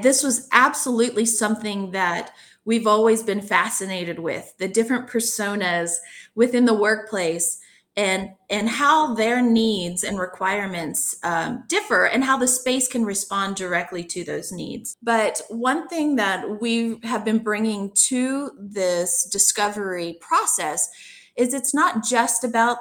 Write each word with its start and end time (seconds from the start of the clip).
This 0.00 0.22
was 0.22 0.48
absolutely 0.52 1.26
something 1.26 1.90
that 1.90 2.32
we've 2.64 2.86
always 2.86 3.24
been 3.24 3.40
fascinated 3.40 4.20
with 4.20 4.54
the 4.58 4.68
different 4.68 5.08
personas 5.08 5.96
within 6.36 6.66
the 6.66 6.74
workplace 6.74 7.58
and 7.96 8.30
and 8.48 8.68
how 8.68 9.14
their 9.14 9.42
needs 9.42 10.04
and 10.04 10.20
requirements 10.20 11.16
um, 11.24 11.64
differ 11.66 12.06
and 12.06 12.22
how 12.22 12.38
the 12.38 12.46
space 12.46 12.86
can 12.86 13.04
respond 13.04 13.56
directly 13.56 14.04
to 14.04 14.22
those 14.22 14.52
needs. 14.52 14.96
But 15.02 15.42
one 15.48 15.88
thing 15.88 16.14
that 16.14 16.60
we 16.60 17.00
have 17.02 17.24
been 17.24 17.40
bringing 17.40 17.90
to 18.06 18.52
this 18.56 19.24
discovery 19.24 20.16
process 20.20 20.88
is 21.34 21.52
it's 21.52 21.74
not 21.74 22.04
just 22.04 22.44
about 22.44 22.78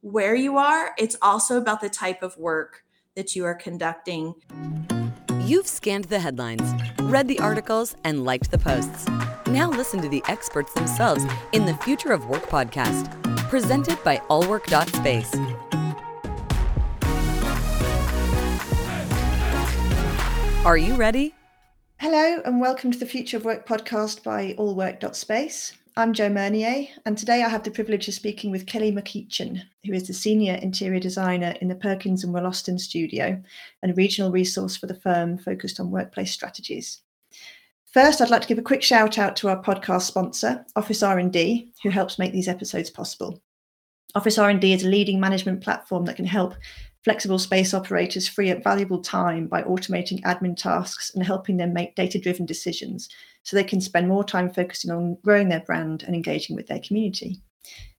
where 0.00 0.34
you 0.34 0.56
are 0.56 0.94
it's 0.98 1.16
also 1.20 1.58
about 1.58 1.80
the 1.80 1.88
type 1.88 2.22
of 2.22 2.36
work 2.36 2.84
that 3.16 3.34
you 3.34 3.44
are 3.44 3.54
conducting 3.54 4.34
Mm. 5.46 5.50
you've 5.50 5.66
scanned 5.66 6.04
the 6.04 6.18
headlines 6.18 6.74
read 7.02 7.28
the 7.28 7.38
articles 7.38 7.96
and 8.04 8.24
liked 8.24 8.50
the 8.50 8.58
posts 8.58 9.08
now 9.46 9.70
listen 9.70 10.02
to 10.02 10.08
the 10.08 10.22
experts 10.28 10.72
themselves 10.74 11.24
in 11.52 11.64
the 11.64 11.74
future 11.76 12.12
of 12.12 12.26
work 12.26 12.46
podcast 12.46 13.10
presented 13.48 14.02
by 14.02 14.18
allwork.space. 14.28 15.34
Are 20.64 20.76
you 20.76 20.94
ready? 20.96 21.34
Hello, 21.98 22.42
and 22.44 22.60
welcome 22.60 22.90
to 22.90 22.98
the 22.98 23.06
Future 23.06 23.36
of 23.36 23.44
Work 23.44 23.66
podcast 23.66 24.24
by 24.24 24.54
allwork.space. 24.58 25.74
I'm 25.98 26.12
Jo 26.12 26.28
Meunier, 26.28 26.88
and 27.06 27.16
today 27.16 27.42
I 27.42 27.48
have 27.48 27.62
the 27.62 27.70
privilege 27.70 28.06
of 28.06 28.12
speaking 28.12 28.50
with 28.50 28.66
Kelly 28.66 28.92
McEachin, 28.92 29.62
who 29.86 29.94
is 29.94 30.06
the 30.06 30.12
Senior 30.12 30.56
Interior 30.56 31.00
Designer 31.00 31.54
in 31.62 31.68
the 31.68 31.74
Perkins 31.74 32.22
and 32.22 32.34
Wollaston 32.34 32.78
studio 32.78 33.42
and 33.82 33.92
a 33.92 33.94
regional 33.94 34.30
resource 34.30 34.76
for 34.76 34.86
the 34.86 35.00
firm 35.00 35.38
focused 35.38 35.80
on 35.80 35.90
workplace 35.90 36.32
strategies. 36.32 37.00
First, 37.86 38.20
I'd 38.20 38.28
like 38.28 38.42
to 38.42 38.48
give 38.48 38.58
a 38.58 38.62
quick 38.62 38.82
shout 38.82 39.16
out 39.16 39.36
to 39.36 39.48
our 39.48 39.62
podcast 39.62 40.02
sponsor, 40.02 40.66
OfficeRnD, 40.76 41.68
who 41.82 41.88
helps 41.88 42.18
make 42.18 42.32
these 42.32 42.48
episodes 42.48 42.90
possible. 42.90 43.40
OfficeRnD 44.14 44.74
is 44.74 44.84
a 44.84 44.88
leading 44.88 45.18
management 45.18 45.62
platform 45.62 46.04
that 46.04 46.16
can 46.16 46.26
help 46.26 46.56
flexible 47.04 47.38
space 47.38 47.72
operators 47.72 48.28
free 48.28 48.50
up 48.50 48.62
valuable 48.62 49.00
time 49.00 49.46
by 49.46 49.62
automating 49.62 50.20
admin 50.24 50.56
tasks 50.56 51.14
and 51.14 51.24
helping 51.24 51.56
them 51.56 51.72
make 51.72 51.94
data-driven 51.94 52.44
decisions 52.44 53.08
so 53.46 53.54
they 53.54 53.62
can 53.62 53.80
spend 53.80 54.08
more 54.08 54.24
time 54.24 54.50
focusing 54.52 54.90
on 54.90 55.16
growing 55.22 55.48
their 55.48 55.60
brand 55.60 56.02
and 56.02 56.16
engaging 56.16 56.56
with 56.56 56.66
their 56.66 56.80
community. 56.80 57.40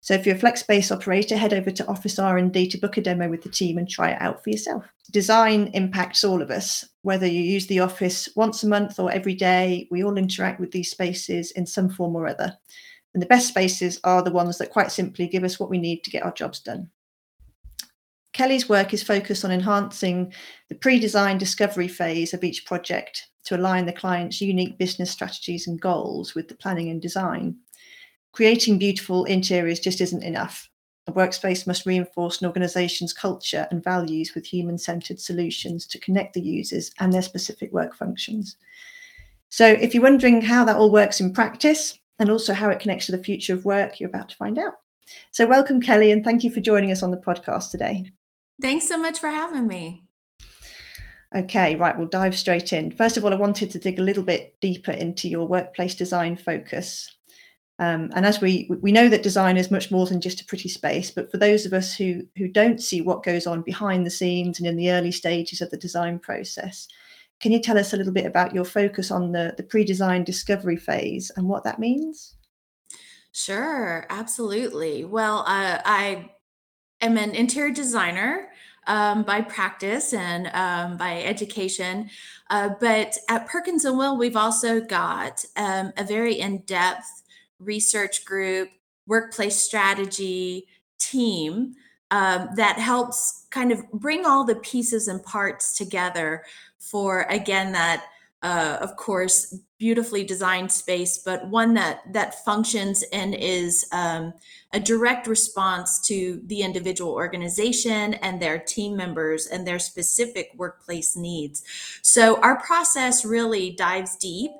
So 0.01 0.13
if 0.13 0.25
you're 0.25 0.35
a 0.35 0.39
flex 0.39 0.59
space 0.59 0.91
operator, 0.91 1.37
head 1.37 1.53
over 1.53 1.71
to 1.71 1.85
OfficeRnD 1.85 2.69
to 2.69 2.77
book 2.77 2.97
a 2.97 3.01
demo 3.01 3.29
with 3.29 3.43
the 3.43 3.49
team 3.49 3.77
and 3.77 3.87
try 3.87 4.11
it 4.11 4.21
out 4.21 4.43
for 4.43 4.49
yourself. 4.49 4.83
Design 5.09 5.71
impacts 5.73 6.25
all 6.25 6.41
of 6.41 6.51
us. 6.51 6.83
Whether 7.03 7.27
you 7.27 7.39
use 7.39 7.65
the 7.67 7.79
office 7.79 8.27
once 8.35 8.61
a 8.63 8.67
month 8.67 8.99
or 8.99 9.09
every 9.09 9.35
day, 9.35 9.87
we 9.89 10.03
all 10.03 10.17
interact 10.17 10.59
with 10.59 10.71
these 10.71 10.91
spaces 10.91 11.51
in 11.51 11.65
some 11.65 11.89
form 11.89 12.17
or 12.17 12.27
other. 12.27 12.53
And 13.13 13.23
the 13.23 13.27
best 13.27 13.47
spaces 13.47 14.01
are 14.03 14.21
the 14.21 14.31
ones 14.31 14.57
that 14.57 14.71
quite 14.71 14.91
simply 14.91 15.27
give 15.27 15.45
us 15.45 15.61
what 15.61 15.69
we 15.69 15.77
need 15.77 16.03
to 16.03 16.11
get 16.11 16.23
our 16.23 16.33
jobs 16.33 16.59
done. 16.59 16.89
Kelly's 18.33 18.67
work 18.67 18.93
is 18.93 19.01
focused 19.01 19.45
on 19.45 19.51
enhancing 19.51 20.33
the 20.67 20.75
pre-design 20.75 21.37
discovery 21.37 21.87
phase 21.87 22.33
of 22.33 22.43
each 22.43 22.65
project 22.65 23.29
to 23.47 23.57
align 23.57 23.85
the 23.85 23.93
client's 23.93 24.39
unique 24.39 24.77
business 24.77 25.11
strategies 25.11 25.67
and 25.67 25.81
goals 25.81 26.35
with 26.35 26.47
the 26.47 26.55
planning 26.55 26.89
and 26.89 27.01
design 27.01 27.57
creating 28.37 28.77
beautiful 28.77 29.25
interiors 29.25 29.79
just 29.79 29.99
isn't 29.99 30.21
enough. 30.21 30.69
A 31.07 31.11
workspace 31.11 31.65
must 31.65 31.87
reinforce 31.87 32.39
an 32.39 32.45
organization's 32.45 33.11
culture 33.11 33.67
and 33.71 33.83
values 33.83 34.35
with 34.35 34.45
human 34.45 34.77
centered 34.77 35.19
solutions 35.19 35.87
to 35.87 35.99
connect 35.99 36.35
the 36.35 36.41
users 36.41 36.91
and 36.99 37.11
their 37.11 37.23
specific 37.23 37.73
work 37.73 37.95
functions. 37.95 38.57
So, 39.49 39.65
if 39.65 39.95
you're 39.95 40.03
wondering 40.03 40.41
how 40.41 40.65
that 40.65 40.75
all 40.75 40.91
works 40.91 41.19
in 41.19 41.33
practice 41.33 41.97
and 42.19 42.29
also 42.29 42.53
how 42.53 42.69
it 42.69 42.79
connects 42.79 43.07
to 43.07 43.13
the 43.13 43.23
future 43.23 43.55
of 43.55 43.65
work, 43.65 43.99
you're 43.99 44.09
about 44.09 44.29
to 44.29 44.35
find 44.35 44.59
out. 44.59 44.73
So, 45.31 45.47
welcome, 45.47 45.81
Kelly, 45.81 46.11
and 46.11 46.23
thank 46.23 46.43
you 46.43 46.51
for 46.51 46.61
joining 46.61 46.91
us 46.91 47.01
on 47.01 47.09
the 47.09 47.17
podcast 47.17 47.71
today. 47.71 48.11
Thanks 48.61 48.87
so 48.87 48.99
much 48.99 49.17
for 49.17 49.29
having 49.29 49.65
me. 49.65 50.06
Okay, 51.35 51.75
right, 51.75 51.97
we'll 51.97 52.07
dive 52.07 52.37
straight 52.37 52.71
in. 52.71 52.91
First 52.91 53.17
of 53.17 53.25
all, 53.25 53.33
I 53.33 53.37
wanted 53.37 53.69
to 53.71 53.79
dig 53.79 53.99
a 53.99 54.03
little 54.03 54.23
bit 54.23 54.55
deeper 54.61 54.91
into 54.91 55.27
your 55.27 55.45
workplace 55.47 55.93
design 55.93 56.37
focus. 56.37 57.13
Um, 57.79 58.09
and 58.15 58.25
as 58.25 58.41
we 58.41 58.67
we 58.81 58.91
know 58.91 59.07
that 59.07 59.21
design 59.21 59.55
is 59.55 59.69
much 59.69 59.91
more 59.91 60.07
than 60.07 60.19
just 60.19 60.41
a 60.41 60.45
pretty 60.45 60.69
space, 60.69 61.11
but 61.11 61.29
for 61.29 61.37
those 61.37 61.65
of 61.65 61.73
us 61.73 61.95
who 61.95 62.23
who 62.35 62.47
don't 62.47 62.81
see 62.81 63.01
what 63.01 63.23
goes 63.23 63.45
on 63.45 63.61
behind 63.61 64.05
the 64.05 64.09
scenes 64.09 64.57
and 64.57 64.67
in 64.67 64.77
the 64.77 64.91
early 64.91 65.11
stages 65.11 65.61
of 65.61 65.69
the 65.69 65.77
design 65.77 66.17
process, 66.17 66.87
can 67.39 67.51
you 67.51 67.61
tell 67.61 67.77
us 67.77 67.93
a 67.93 67.97
little 67.97 68.13
bit 68.13 68.25
about 68.25 68.55
your 68.55 68.65
focus 68.65 69.11
on 69.11 69.31
the 69.31 69.53
the 69.57 69.63
pre-design 69.63 70.23
discovery 70.23 70.77
phase 70.77 71.31
and 71.35 71.47
what 71.47 71.63
that 71.65 71.77
means? 71.77 72.35
Sure, 73.31 74.07
absolutely. 74.09 75.05
Well, 75.05 75.39
uh, 75.45 75.79
I 75.85 76.31
am 77.01 77.17
an 77.17 77.35
interior 77.35 77.71
designer 77.71 78.49
um, 78.87 79.23
by 79.23 79.41
practice 79.41 80.13
and 80.13 80.47
um, 80.53 80.97
by 80.97 81.21
education. 81.21 82.09
Uh, 82.49 82.69
but 82.79 83.17
at 83.29 83.47
Perkins 83.47 83.85
and 83.85 83.97
Will, 83.97 84.17
we've 84.17 84.35
also 84.35 84.79
got 84.81 85.45
um, 85.55 85.91
a 85.97 86.03
very 86.03 86.39
in-depth 86.39 87.23
research 87.59 88.25
group, 88.25 88.69
workplace 89.05 89.57
strategy 89.57 90.67
team 90.99 91.75
um, 92.11 92.49
that 92.55 92.79
helps 92.79 93.45
kind 93.49 93.71
of 93.71 93.89
bring 93.91 94.25
all 94.25 94.45
the 94.45 94.55
pieces 94.55 95.07
and 95.07 95.21
parts 95.23 95.77
together 95.77 96.43
for 96.79 97.23
again 97.29 97.73
that 97.73 98.05
uh, 98.43 98.77
of 98.81 98.95
course 98.95 99.57
beautifully 99.79 100.23
designed 100.23 100.71
space 100.71 101.19
but 101.19 101.47
one 101.49 101.73
that 101.73 102.01
that 102.11 102.43
functions 102.43 103.03
and 103.13 103.35
is 103.35 103.85
um, 103.91 104.33
a 104.73 104.79
direct 104.79 105.27
response 105.27 105.99
to 106.01 106.41
the 106.47 106.61
individual 106.61 107.11
organization 107.11 108.15
and 108.15 108.41
their 108.41 108.59
team 108.59 108.95
members 108.95 109.47
and 109.47 109.65
their 109.65 109.79
specific 109.79 110.51
workplace 110.55 111.15
needs. 111.15 111.63
So 112.01 112.39
our 112.41 112.59
process 112.59 113.23
really 113.23 113.71
dives 113.71 114.17
deep 114.17 114.51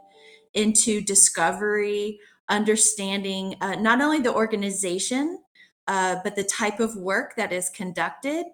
into 0.54 1.02
discovery 1.02 2.20
understanding 2.50 3.56
uh, 3.62 3.76
not 3.76 4.02
only 4.02 4.20
the 4.20 4.34
organization, 4.34 5.40
uh, 5.88 6.18
but 6.24 6.36
the 6.36 6.44
type 6.44 6.80
of 6.80 6.96
work 6.96 7.36
that 7.36 7.52
is 7.52 7.70
conducted 7.70 8.46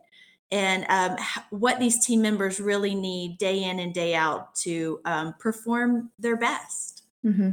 and 0.53 0.85
um, 0.87 1.17
what 1.49 1.79
these 1.79 2.05
team 2.05 2.21
members 2.21 2.59
really 2.59 2.93
need 2.93 3.39
day 3.39 3.63
in 3.63 3.79
and 3.79 3.91
day 3.91 4.13
out 4.13 4.53
to 4.53 4.99
um, 5.03 5.33
perform 5.39 6.11
their 6.19 6.37
best. 6.37 7.03
Mm-hmm. 7.25 7.49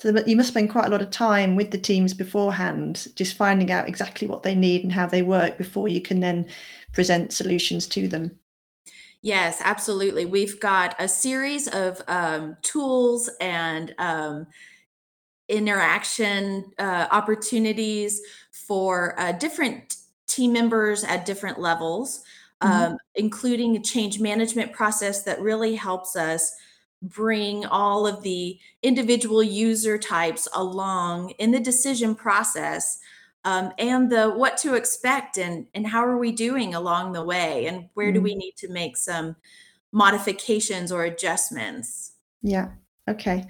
So 0.00 0.22
you 0.26 0.36
must 0.36 0.48
spend 0.48 0.70
quite 0.70 0.86
a 0.86 0.90
lot 0.90 1.00
of 1.00 1.10
time 1.10 1.54
with 1.54 1.70
the 1.70 1.78
teams 1.78 2.12
beforehand, 2.12 3.06
just 3.14 3.36
finding 3.36 3.70
out 3.70 3.88
exactly 3.88 4.26
what 4.26 4.42
they 4.42 4.56
need 4.56 4.82
and 4.82 4.92
how 4.92 5.06
they 5.06 5.22
work 5.22 5.56
before 5.56 5.86
you 5.86 6.00
can 6.00 6.18
then 6.18 6.46
present 6.92 7.32
solutions 7.32 7.86
to 7.88 8.08
them. 8.08 8.36
Yes, 9.22 9.62
absolutely. 9.64 10.26
We've 10.26 10.58
got 10.58 10.96
a 10.98 11.06
series 11.06 11.68
of 11.68 12.02
um, 12.08 12.56
tools 12.62 13.30
and 13.40 13.94
um, 13.98 14.48
interaction 15.48 16.72
uh, 16.78 17.06
opportunities 17.12 18.20
for 18.50 19.18
uh, 19.18 19.32
different 19.32 19.96
team 20.26 20.52
members 20.52 21.04
at 21.04 21.26
different 21.26 21.60
levels, 21.60 22.22
mm-hmm. 22.62 22.92
um, 22.92 22.98
including 23.14 23.76
a 23.76 23.82
change 23.82 24.20
management 24.20 24.72
process 24.72 25.22
that 25.24 25.40
really 25.40 25.74
helps 25.74 26.16
us 26.16 26.54
bring 27.02 27.66
all 27.66 28.06
of 28.06 28.22
the 28.22 28.58
individual 28.82 29.42
user 29.42 29.98
types 29.98 30.48
along 30.54 31.30
in 31.38 31.50
the 31.50 31.60
decision 31.60 32.14
process 32.14 32.98
um, 33.44 33.72
and 33.78 34.10
the 34.10 34.30
what 34.30 34.56
to 34.56 34.74
expect 34.74 35.36
and 35.36 35.66
and 35.74 35.86
how 35.86 36.04
are 36.04 36.16
we 36.16 36.32
doing 36.32 36.74
along 36.74 37.12
the 37.12 37.22
way 37.22 37.66
and 37.66 37.88
where 37.94 38.06
mm-hmm. 38.06 38.14
do 38.14 38.22
we 38.22 38.34
need 38.34 38.54
to 38.56 38.70
make 38.70 38.96
some 38.96 39.36
modifications 39.92 40.90
or 40.90 41.04
adjustments 41.04 42.12
yeah 42.42 42.68
okay 43.08 43.44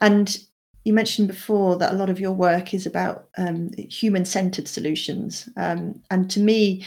and 0.00 0.38
you 0.86 0.92
mentioned 0.92 1.26
before 1.26 1.76
that 1.78 1.92
a 1.92 1.96
lot 1.96 2.08
of 2.08 2.20
your 2.20 2.30
work 2.30 2.72
is 2.72 2.86
about 2.86 3.26
um, 3.36 3.72
human-centered 3.76 4.68
solutions, 4.68 5.48
um, 5.56 6.00
and 6.12 6.30
to 6.30 6.38
me, 6.38 6.86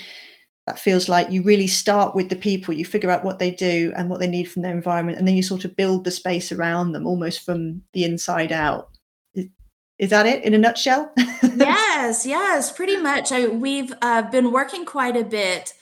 that 0.66 0.80
feels 0.80 1.10
like 1.10 1.30
you 1.32 1.44
really 1.44 1.68
start 1.68 2.16
with 2.16 2.30
the 2.30 2.38
people. 2.38 2.74
You 2.74 2.86
figure 2.86 3.12
out 3.12 3.26
what 3.26 3.40
they 3.40 3.52
do 3.52 3.92
and 3.98 4.10
what 4.10 4.22
they 4.22 4.28
need 4.28 4.50
from 4.50 4.62
their 4.62 4.74
environment, 4.74 5.18
and 5.18 5.28
then 5.28 5.36
you 5.36 5.44
sort 5.44 5.66
of 5.66 5.76
build 5.76 6.06
the 6.06 6.12
space 6.12 6.50
around 6.54 6.94
them, 6.94 7.06
almost 7.06 7.44
from 7.44 7.82
the 7.92 8.06
inside 8.06 8.54
out. 8.54 8.90
Is, 9.98 10.12
that 10.12 10.26
it 10.26 10.46
in 10.46 10.54
a 10.54 10.58
nutshell? 10.58 11.12
yes, 11.44 12.26
yes, 12.26 12.72
pretty 12.72 12.96
much. 12.96 13.34
I, 13.34 13.48
we've 13.48 13.94
uh, 14.02 14.22
been 14.32 14.54
working 14.54 14.86
quite 14.86 15.18
a 15.18 15.26
bit 15.26 15.74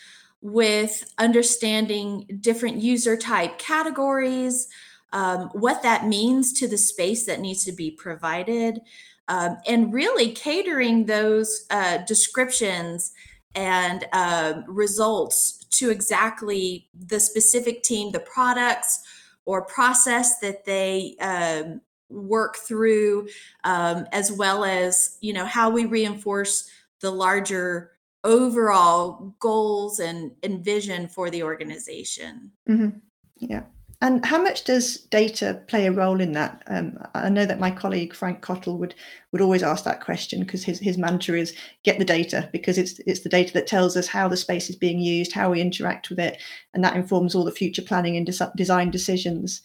with 0.41 1.03
understanding 1.19 2.25
different 2.41 2.77
user 2.77 3.15
type 3.15 3.59
categories 3.59 4.67
um, 5.13 5.49
what 5.53 5.83
that 5.83 6.05
means 6.05 6.53
to 6.53 6.67
the 6.67 6.77
space 6.77 7.25
that 7.25 7.39
needs 7.39 7.63
to 7.65 7.71
be 7.71 7.91
provided, 7.91 8.79
um, 9.27 9.57
and 9.67 9.93
really 9.93 10.31
catering 10.31 11.05
those 11.05 11.65
uh, 11.69 11.97
descriptions 11.99 13.11
and 13.55 14.05
uh, 14.13 14.61
results 14.67 15.65
to 15.71 15.89
exactly 15.89 16.87
the 16.93 17.19
specific 17.19 17.83
team, 17.83 18.11
the 18.11 18.19
products, 18.19 19.01
or 19.45 19.65
process 19.65 20.39
that 20.39 20.65
they 20.65 21.15
um, 21.21 21.81
work 22.09 22.57
through, 22.57 23.27
um, 23.63 24.05
as 24.11 24.31
well 24.31 24.63
as 24.63 25.17
you 25.21 25.33
know 25.33 25.45
how 25.45 25.69
we 25.69 25.85
reinforce 25.85 26.69
the 27.01 27.11
larger 27.11 27.91
overall 28.23 29.35
goals 29.39 29.99
and, 29.99 30.31
and 30.43 30.63
vision 30.63 31.07
for 31.07 31.29
the 31.29 31.43
organization. 31.43 32.51
Mm-hmm. 32.67 32.97
Yeah. 33.37 33.63
And 33.99 34.23
how 34.23 34.39
much 34.41 34.63
does 34.63 34.97
data 34.97 35.59
play 35.67 35.87
a 35.87 35.91
role 35.91 36.21
in 36.21 36.33
that? 36.33 36.61
Um, 36.67 36.99
I 37.15 37.29
know 37.29 37.47
that 37.47 37.59
my 37.59 37.71
colleague 37.71 38.13
Frank 38.13 38.41
Cottle 38.41 38.77
would 38.77 38.93
would 39.31 39.41
always 39.41 39.63
ask 39.63 39.83
that 39.85 40.01
question 40.01 40.41
because 40.41 40.63
his, 40.63 40.79
his 40.79 40.99
mantra 40.99 41.39
is 41.39 41.55
get 41.83 41.97
the 41.97 42.05
data 42.05 42.47
because 42.51 42.77
it's 42.77 42.99
it's 43.07 43.21
the 43.21 43.29
data 43.29 43.53
that 43.53 43.65
tells 43.65 43.97
us 43.97 44.07
how 44.07 44.27
the 44.27 44.37
space 44.37 44.69
is 44.69 44.75
being 44.75 44.99
used, 44.99 45.31
how 45.33 45.49
we 45.51 45.61
interact 45.61 46.11
with 46.11 46.19
it, 46.19 46.39
and 46.75 46.83
that 46.83 46.95
informs 46.95 47.33
all 47.33 47.43
the 47.43 47.51
future 47.51 47.81
planning 47.81 48.15
and 48.15 48.27
des- 48.27 48.51
design 48.55 48.91
decisions. 48.91 49.63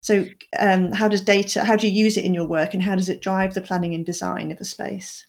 So, 0.00 0.26
um, 0.60 0.92
how 0.92 1.08
does 1.08 1.20
data? 1.20 1.64
How 1.64 1.74
do 1.74 1.88
you 1.88 2.04
use 2.04 2.16
it 2.16 2.24
in 2.24 2.34
your 2.34 2.46
work, 2.46 2.74
and 2.74 2.82
how 2.84 2.94
does 2.94 3.08
it 3.08 3.20
drive 3.20 3.54
the 3.54 3.62
planning 3.62 3.94
and 3.94 4.06
design 4.06 4.52
of 4.52 4.60
a 4.60 4.64
space? 4.64 5.26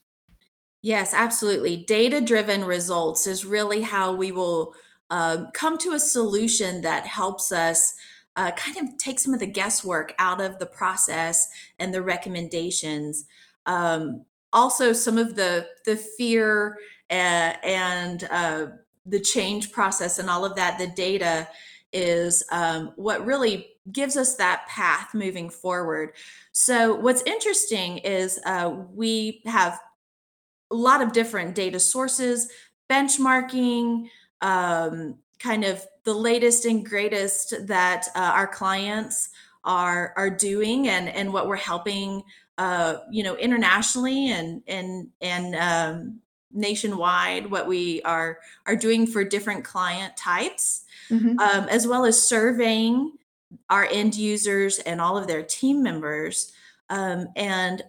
Yes, 0.83 1.11
absolutely. 1.13 1.77
Data 1.77 2.21
driven 2.21 2.65
results 2.65 3.25
is 3.25 3.45
really 3.45 3.81
how 3.81 4.13
we 4.13 4.31
will 4.31 4.75
uh, 5.09 5.45
come 5.53 5.77
to 5.79 5.93
a 5.93 5.99
solution 5.99 6.81
that 6.81 7.07
helps 7.07 7.51
us 7.51 7.95
uh, 8.35 8.51
kind 8.51 8.77
of 8.77 8.97
take 8.97 9.19
some 9.19 9.33
of 9.33 9.39
the 9.39 9.47
guesswork 9.47 10.13
out 10.19 10.41
of 10.41 10.59
the 10.59 10.65
process 10.65 11.47
and 11.79 11.93
the 11.93 12.01
recommendations. 12.01 13.25
Um, 13.65 14.25
also, 14.51 14.93
some 14.93 15.17
of 15.17 15.35
the 15.35 15.67
the 15.85 15.95
fear 15.95 16.77
uh, 17.09 17.53
and 17.63 18.27
uh, 18.31 18.67
the 19.05 19.19
change 19.19 19.71
process 19.71 20.19
and 20.19 20.29
all 20.29 20.45
of 20.45 20.55
that. 20.55 20.77
The 20.77 20.87
data 20.87 21.47
is 21.91 22.43
um, 22.51 22.91
what 22.95 23.25
really 23.25 23.67
gives 23.91 24.17
us 24.17 24.35
that 24.35 24.65
path 24.67 25.13
moving 25.13 25.49
forward. 25.49 26.13
So, 26.51 26.95
what's 26.95 27.21
interesting 27.23 27.99
is 27.99 28.39
uh, 28.45 28.73
we 28.93 29.41
have 29.45 29.79
a 30.71 30.75
lot 30.75 31.01
of 31.01 31.13
different 31.13 31.55
data 31.55 31.79
sources, 31.79 32.49
benchmarking, 32.89 34.07
um, 34.41 35.19
kind 35.39 35.63
of 35.63 35.85
the 36.03 36.13
latest 36.13 36.65
and 36.65 36.85
greatest 36.85 37.67
that 37.67 38.07
uh, 38.15 38.19
our 38.19 38.47
clients 38.47 39.29
are 39.63 40.13
are 40.17 40.29
doing 40.29 40.87
and 40.87 41.07
and 41.09 41.31
what 41.31 41.47
we're 41.47 41.55
helping 41.55 42.23
uh, 42.57 42.97
you 43.11 43.23
know 43.23 43.35
internationally 43.37 44.31
and 44.31 44.61
and 44.67 45.07
and 45.21 45.55
um, 45.55 46.19
nationwide 46.51 47.49
what 47.49 47.67
we 47.67 48.01
are 48.03 48.39
are 48.65 48.75
doing 48.75 49.07
for 49.07 49.23
different 49.23 49.63
client 49.63 50.15
types 50.17 50.83
mm-hmm. 51.09 51.39
um, 51.39 51.67
as 51.69 51.87
well 51.87 52.05
as 52.05 52.21
surveying 52.21 53.13
our 53.69 53.85
end 53.85 54.15
users 54.15 54.79
and 54.79 54.99
all 54.99 55.17
of 55.17 55.27
their 55.27 55.43
team 55.43 55.81
members 55.81 56.51
um, 56.89 57.27
and 57.35 57.83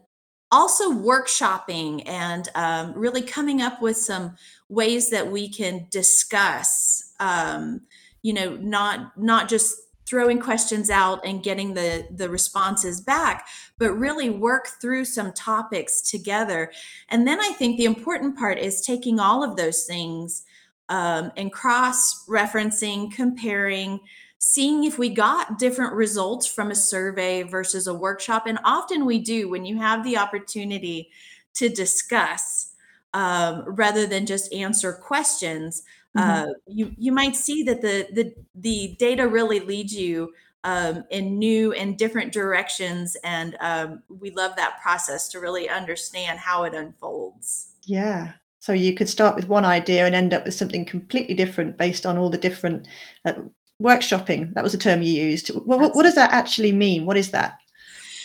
also 0.51 0.93
workshopping 0.93 2.03
and 2.07 2.49
um, 2.55 2.93
really 2.95 3.23
coming 3.23 3.61
up 3.61 3.83
with 3.83 3.97
some 3.97 4.37
ways 4.69 5.11
that 5.11 5.31
we 5.31 5.49
can 5.49 5.87
discuss 5.91 7.13
um, 7.19 7.81
you 8.25 8.33
know 8.33 8.57
not 8.57 9.17
not 9.17 9.49
just 9.49 9.77
throwing 10.07 10.41
questions 10.41 10.91
out 10.91 11.25
and 11.25 11.45
getting 11.45 11.75
the 11.75 12.07
the 12.11 12.29
responses 12.29 13.01
back 13.01 13.47
but 13.79 13.93
really 13.93 14.29
work 14.29 14.69
through 14.81 15.05
some 15.05 15.33
topics 15.33 16.01
together 16.03 16.73
and 17.09 17.27
then 17.27 17.41
i 17.41 17.51
think 17.51 17.77
the 17.77 17.85
important 17.85 18.37
part 18.37 18.59
is 18.59 18.81
taking 18.81 19.21
all 19.21 19.45
of 19.45 19.57
those 19.57 19.85
things 19.85 20.43
um, 20.89 21.31
and 21.37 21.53
cross 21.53 22.27
referencing 22.29 23.13
comparing 23.13 24.01
seeing 24.45 24.85
if 24.85 24.99
we 24.99 25.09
got 25.09 25.59
different 25.59 25.95
results 25.95 26.47
from 26.47 26.71
a 26.71 26.75
survey 26.75 27.43
versus 27.43 27.87
a 27.87 27.95
workshop. 27.95 28.47
And 28.47 28.59
often 28.63 29.07
we 29.07 29.19
do 29.19 29.49
when 29.49 29.65
you 29.65 29.79
have 29.79 30.05
the 30.05 30.19
opportunity 30.19 31.11
to 31.55 31.71
discuss 31.71 32.73
um, 33.15 33.65
rather 33.67 34.07
than 34.07 34.27
just 34.27 34.53
answer 34.53 34.93
questions. 34.93 35.83
Mm-hmm. 36.17 36.51
Uh, 36.51 36.53
you 36.67 36.93
you 36.97 37.13
might 37.13 37.37
see 37.37 37.63
that 37.65 37.83
the 37.83 38.07
the 38.13 38.35
the 38.55 38.97
data 38.99 39.27
really 39.27 39.61
leads 39.61 39.95
you 39.95 40.33
um, 40.63 41.05
in 41.11 41.39
new 41.39 41.73
and 41.73 41.99
different 41.99 42.33
directions, 42.33 43.17
and 43.25 43.57
um, 43.61 44.03
we 44.09 44.31
love 44.31 44.57
that 44.57 44.81
process 44.81 45.29
to 45.29 45.41
really 45.41 45.69
understand 45.69 46.39
how 46.39 46.65
it 46.65 46.75
unfolds. 46.75 47.73
Yeah, 47.83 48.33
so 48.65 48.73
you 48.73 48.95
could 48.95 49.11
start 49.11 49.37
with 49.37 49.47
one 49.47 49.67
idea 49.67 50.07
and 50.07 50.15
end 50.15 50.33
up 50.33 50.47
with 50.47 50.55
something 50.55 50.87
completely 50.87 51.35
different 51.35 51.77
based 51.77 52.07
on 52.07 52.17
all 52.17 52.31
the 52.31 52.39
different 52.39 52.89
uh, 53.27 53.35
workshopping. 53.83 54.55
That 54.55 54.65
was 54.65 54.73
a 54.73 54.79
term 54.79 55.03
you 55.03 55.13
used. 55.13 55.51
Well, 55.67 55.79
what, 55.79 55.95
what, 55.95 56.05
does 56.05 56.15
that 56.15 56.33
actually 56.33 56.73
mean? 56.73 57.05
What 57.05 57.19
is 57.19 57.31
that? 57.33 57.59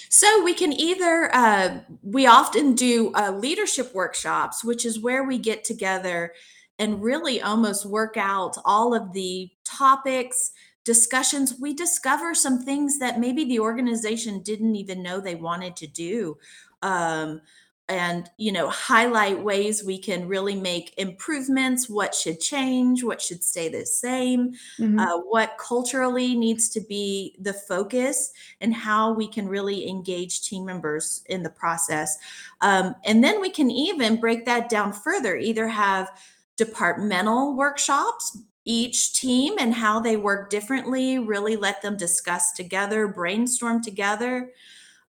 So 0.08 0.42
we 0.42 0.54
can 0.54 0.72
either 0.72 1.30
uh, 1.34 1.80
we 2.04 2.26
often 2.26 2.74
do 2.74 3.12
uh, 3.16 3.32
leadership 3.32 3.94
workshops 3.94 4.64
which 4.64 4.86
is 4.86 5.00
where 5.00 5.24
we 5.24 5.38
get 5.38 5.66
together 5.66 6.34
and 6.80 7.04
really 7.04 7.42
almost 7.42 7.86
work 7.86 8.18
out 8.18 8.58
all 8.66 8.96
of 8.96 9.14
the 9.14 9.50
topics 9.64 10.52
discussions 10.86 11.54
we 11.60 11.74
discover 11.74 12.34
some 12.34 12.64
things 12.64 12.98
that 12.98 13.20
maybe 13.20 13.44
the 13.46 13.60
organization 13.60 14.42
didn't 14.42 14.76
even 14.76 15.04
know 15.04 15.20
they 15.20 15.36
wanted 15.36 15.76
to 15.76 15.86
do 15.86 16.36
um, 16.82 17.42
and 17.90 18.30
you 18.38 18.52
know 18.52 18.70
highlight 18.70 19.44
ways 19.44 19.84
we 19.84 19.98
can 19.98 20.28
really 20.28 20.56
make 20.56 20.94
improvements 20.98 21.90
what 21.90 22.16
should 22.16 22.40
change 22.40 23.04
what 23.04 23.22
should 23.22 23.44
stay 23.44 23.68
the 23.68 23.86
same 23.86 24.54
mm-hmm. 24.80 25.00
uh, 25.00 25.18
what 25.18 25.58
culturally 25.60 26.36
needs 26.36 26.70
to 26.70 26.80
be 26.82 27.36
the 27.40 27.54
focus 27.54 28.32
and 28.62 28.74
how 28.74 29.12
we 29.12 29.28
can 29.28 29.48
really 29.48 29.90
engage 29.90 30.42
team 30.42 30.66
members 30.66 31.24
in 31.28 31.44
the 31.44 31.50
process 31.50 32.18
um, 32.62 32.96
and 33.06 33.24
then 33.24 33.42
we 33.42 33.50
can 33.50 33.70
even 33.70 34.20
break 34.20 34.46
that 34.46 34.70
down 34.70 34.94
further 34.94 35.36
either 35.36 35.68
have 35.68 36.12
departmental 36.60 37.56
workshops 37.56 38.38
each 38.66 39.14
team 39.14 39.56
and 39.58 39.74
how 39.74 39.98
they 40.02 40.18
work 40.18 40.50
differently 40.50 41.18
really 41.18 41.56
let 41.56 41.82
them 41.82 41.96
discuss 41.96 42.52
together 42.52 43.08
brainstorm 43.08 43.82
together 43.82 44.52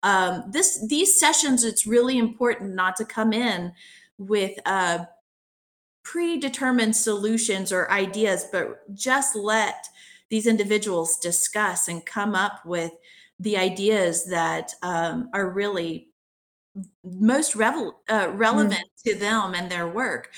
um, 0.05 0.45
this 0.49 0.87
these 0.87 1.19
sessions 1.19 1.65
it's 1.65 1.89
really 1.89 2.19
important 2.19 2.73
not 2.73 2.95
to 2.95 3.05
come 3.05 3.33
in 3.33 3.73
with 4.17 4.57
uh, 4.65 5.01
predetermined 6.05 6.95
solutions 6.95 7.73
or 7.73 7.91
ideas 7.91 8.47
but 8.53 8.95
just 8.95 9.35
let 9.35 9.89
these 10.29 10.47
individuals 10.47 11.19
discuss 11.19 11.89
and 11.89 12.07
come 12.07 12.37
up 12.37 12.65
with 12.65 12.93
the 13.41 13.57
ideas 13.57 14.25
that 14.27 14.73
um, 14.83 15.29
are 15.35 15.51
really 15.51 16.11
most 17.05 17.57
revel- 17.57 18.01
uh, 18.09 18.31
relevant 18.35 18.75
mm. 18.75 19.03
to 19.05 19.19
them 19.19 19.55
and 19.55 19.71
their 19.71 19.89
work. 19.89 20.31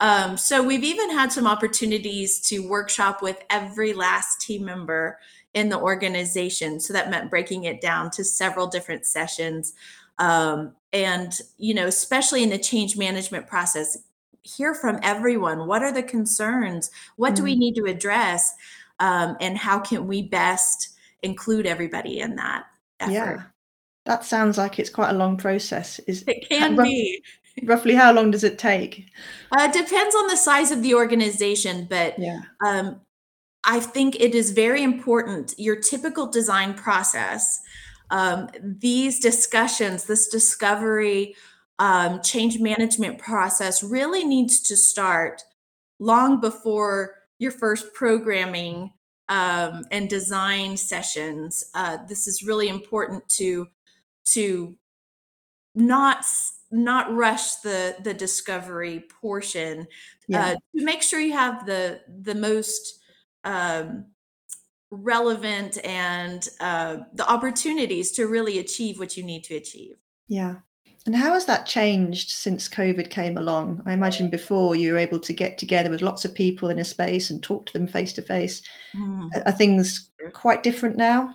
Um, 0.00 0.36
so 0.36 0.62
we've 0.62 0.84
even 0.84 1.10
had 1.10 1.32
some 1.32 1.46
opportunities 1.46 2.40
to 2.48 2.68
workshop 2.68 3.22
with 3.22 3.42
every 3.50 3.92
last 3.92 4.40
team 4.40 4.64
member 4.64 5.18
in 5.54 5.70
the 5.70 5.78
organization. 5.78 6.78
So 6.80 6.92
that 6.92 7.10
meant 7.10 7.30
breaking 7.30 7.64
it 7.64 7.80
down 7.80 8.10
to 8.10 8.24
several 8.24 8.66
different 8.66 9.06
sessions. 9.06 9.72
Um, 10.18 10.74
and, 10.92 11.38
you 11.56 11.74
know, 11.74 11.86
especially 11.86 12.42
in 12.42 12.50
the 12.50 12.58
change 12.58 12.96
management 12.96 13.46
process, 13.46 13.96
hear 14.42 14.74
from 14.74 14.98
everyone. 15.02 15.66
What 15.66 15.82
are 15.82 15.92
the 15.92 16.02
concerns? 16.02 16.90
What 17.16 17.28
mm-hmm. 17.28 17.36
do 17.36 17.42
we 17.42 17.52
mm-hmm. 17.52 17.60
need 17.60 17.74
to 17.76 17.84
address? 17.84 18.54
Um, 19.00 19.36
and 19.40 19.58
how 19.58 19.78
can 19.78 20.06
we 20.06 20.22
best 20.22 20.90
include 21.22 21.66
everybody 21.66 22.20
in 22.20 22.36
that 22.36 22.66
effort? 23.00 23.12
Yeah. 23.12 23.42
That 24.04 24.24
sounds 24.24 24.56
like 24.56 24.78
it's 24.78 24.90
quite 24.90 25.10
a 25.10 25.18
long 25.18 25.36
process. 25.36 25.98
Is 26.00 26.22
it 26.28 26.48
can 26.48 26.76
be 26.76 27.22
roughly 27.64 27.94
how 27.94 28.12
long 28.12 28.30
does 28.30 28.44
it 28.44 28.58
take? 28.58 29.10
Uh, 29.52 29.66
depends 29.68 30.14
on 30.14 30.26
the 30.28 30.36
size 30.36 30.70
of 30.70 30.82
the 30.82 30.94
organization, 30.94 31.86
but 31.88 32.18
yeah. 32.18 32.40
um, 32.64 33.00
I 33.64 33.80
think 33.80 34.16
it 34.16 34.34
is 34.34 34.52
very 34.52 34.82
important. 34.82 35.54
Your 35.58 35.76
typical 35.76 36.26
design 36.26 36.74
process, 36.74 37.60
um, 38.10 38.48
these 38.62 39.18
discussions, 39.18 40.04
this 40.04 40.28
discovery, 40.28 41.34
um, 41.78 42.20
change 42.22 42.58
management 42.58 43.18
process 43.18 43.82
really 43.82 44.24
needs 44.24 44.60
to 44.62 44.76
start 44.76 45.42
long 45.98 46.40
before 46.40 47.14
your 47.38 47.50
first 47.50 47.92
programming 47.92 48.92
um, 49.28 49.84
and 49.90 50.08
design 50.08 50.76
sessions. 50.76 51.64
Uh, 51.74 51.98
this 52.08 52.26
is 52.26 52.42
really 52.42 52.68
important 52.68 53.28
to 53.28 53.66
to 54.26 54.76
not 55.74 56.24
not 56.70 57.12
rush 57.14 57.56
the 57.56 57.96
the 58.02 58.14
discovery 58.14 59.04
portion 59.20 59.86
yeah. 60.28 60.46
uh, 60.46 60.54
to 60.76 60.84
make 60.84 61.02
sure 61.02 61.20
you 61.20 61.32
have 61.32 61.66
the 61.66 62.00
the 62.22 62.34
most 62.34 63.00
um, 63.44 64.06
relevant 64.90 65.78
and 65.84 66.48
uh, 66.60 66.98
the 67.14 67.28
opportunities 67.28 68.12
to 68.12 68.26
really 68.26 68.58
achieve 68.58 68.98
what 68.98 69.16
you 69.16 69.22
need 69.22 69.44
to 69.44 69.56
achieve. 69.56 69.96
Yeah. 70.28 70.56
And 71.06 71.14
how 71.14 71.34
has 71.34 71.46
that 71.46 71.66
changed 71.66 72.30
since 72.30 72.68
COVID 72.68 73.10
came 73.10 73.38
along? 73.38 73.80
I 73.86 73.92
imagine 73.92 74.28
before 74.28 74.74
you 74.74 74.92
were 74.92 74.98
able 74.98 75.20
to 75.20 75.32
get 75.32 75.56
together 75.56 75.88
with 75.88 76.02
lots 76.02 76.24
of 76.24 76.34
people 76.34 76.68
in 76.68 76.80
a 76.80 76.84
space 76.84 77.30
and 77.30 77.40
talk 77.40 77.66
to 77.66 77.72
them 77.72 77.86
face 77.86 78.12
to 78.14 78.22
face. 78.22 78.62
Are 79.44 79.52
things 79.52 80.10
quite 80.32 80.64
different 80.64 80.96
now? 80.96 81.32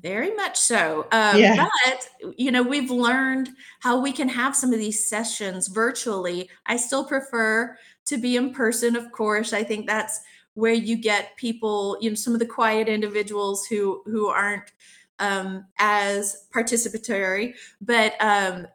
Very 0.00 0.34
much 0.34 0.56
so. 0.58 1.06
Um, 1.12 1.52
Yeah. 1.52 1.54
but, 1.54 2.08
you 2.38 2.50
know, 2.50 2.62
we've 2.62 2.90
learned 2.90 3.50
how 3.80 4.00
we 4.00 4.10
can 4.10 4.28
have 4.28 4.56
some 4.56 4.72
of 4.72 4.78
these 4.78 5.06
sessions 5.06 5.68
virtually. 5.68 6.48
I 6.66 6.76
still 6.76 7.04
prefer 7.04 7.76
to 8.06 8.16
be 8.16 8.36
in 8.36 8.54
person, 8.54 8.96
of 8.96 9.12
course. 9.12 9.52
I 9.52 9.62
think 9.62 9.86
that's 9.86 10.20
where 10.54 10.72
you 10.72 10.96
get 10.96 11.36
people, 11.36 11.98
you 12.00 12.08
know, 12.10 12.14
some 12.16 12.32
of 12.32 12.38
the 12.40 12.46
quiet 12.46 12.88
individuals 12.88 13.66
who 13.66 14.02
who 14.06 14.28
aren't 14.28 14.72
um, 15.18 15.66
as 15.78 16.46
participatory. 16.54 17.54
But 17.82 18.14
um, 18.20 18.66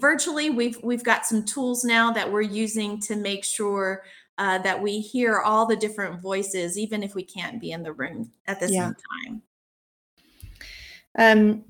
virtually, 0.00 0.50
we've 0.50 0.78
we've 0.82 1.04
got 1.04 1.26
some 1.26 1.44
tools 1.44 1.84
now 1.84 2.12
that 2.12 2.32
we're 2.32 2.42
using 2.42 3.00
to 3.02 3.16
make 3.16 3.44
sure 3.44 4.04
uh, 4.38 4.58
that 4.58 4.82
we 4.82 5.00
hear 5.00 5.40
all 5.40 5.66
the 5.66 5.76
different 5.76 6.22
voices, 6.22 6.78
even 6.78 7.02
if 7.02 7.14
we 7.14 7.24
can't 7.24 7.60
be 7.60 7.72
in 7.72 7.82
the 7.84 7.92
room 7.92 8.32
at 8.46 8.60
the 8.60 8.66
Yeah. 8.66 8.92
same 8.92 8.94
time. 9.26 9.42
Um, 11.18 11.64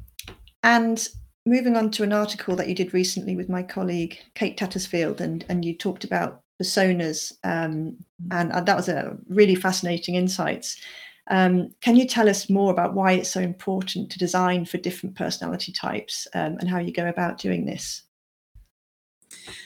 and 0.62 1.06
moving 1.44 1.76
on 1.76 1.90
to 1.92 2.02
an 2.02 2.12
article 2.12 2.54
that 2.56 2.68
you 2.68 2.74
did 2.74 2.94
recently 2.94 3.34
with 3.34 3.48
my 3.48 3.62
colleague 3.62 4.18
Kate 4.34 4.56
Tattersfield, 4.56 5.20
and 5.20 5.44
and 5.48 5.64
you 5.64 5.76
talked 5.76 6.04
about 6.04 6.42
personas, 6.60 7.32
um, 7.44 7.96
and, 8.30 8.52
and 8.52 8.66
that 8.66 8.76
was 8.76 8.88
a 8.88 9.16
really 9.28 9.54
fascinating 9.54 10.14
insights. 10.14 10.76
Um, 11.30 11.70
can 11.80 11.96
you 11.96 12.06
tell 12.06 12.28
us 12.28 12.50
more 12.50 12.72
about 12.72 12.94
why 12.94 13.12
it's 13.12 13.30
so 13.30 13.40
important 13.40 14.10
to 14.10 14.18
design 14.18 14.64
for 14.64 14.78
different 14.78 15.14
personality 15.14 15.72
types 15.72 16.26
um, 16.34 16.56
and 16.58 16.68
how 16.68 16.78
you 16.78 16.92
go 16.92 17.08
about 17.08 17.38
doing 17.38 17.64
this? 17.64 18.02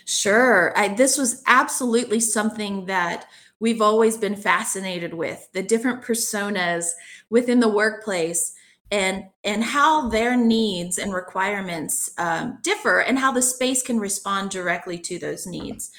Sure. 0.04 0.73
I, 0.76 0.88
this 0.88 1.16
was 1.16 1.42
absolutely 1.47 2.21
something 2.21 2.87
that 2.87 3.26
we've 3.59 3.80
always 3.80 4.16
been 4.16 4.37
fascinated 4.37 5.14
with 5.14 5.49
the 5.52 5.62
different 5.62 6.02
personas 6.02 6.90
within 7.30 7.61
the 7.61 7.68
workplace 7.68 8.52
and 8.90 9.25
and 9.45 9.64
how 9.64 10.09
their 10.09 10.37
needs 10.37 10.99
and 10.99 11.12
requirements 11.12 12.11
um, 12.19 12.59
differ 12.62 13.00
and 13.00 13.19
how 13.19 13.33
the 13.33 13.43
space 13.43 13.83
can 13.83 13.99
respond 13.99 14.50
directly 14.50 14.99
to 14.99 15.19
those 15.19 15.47
needs. 15.47 15.90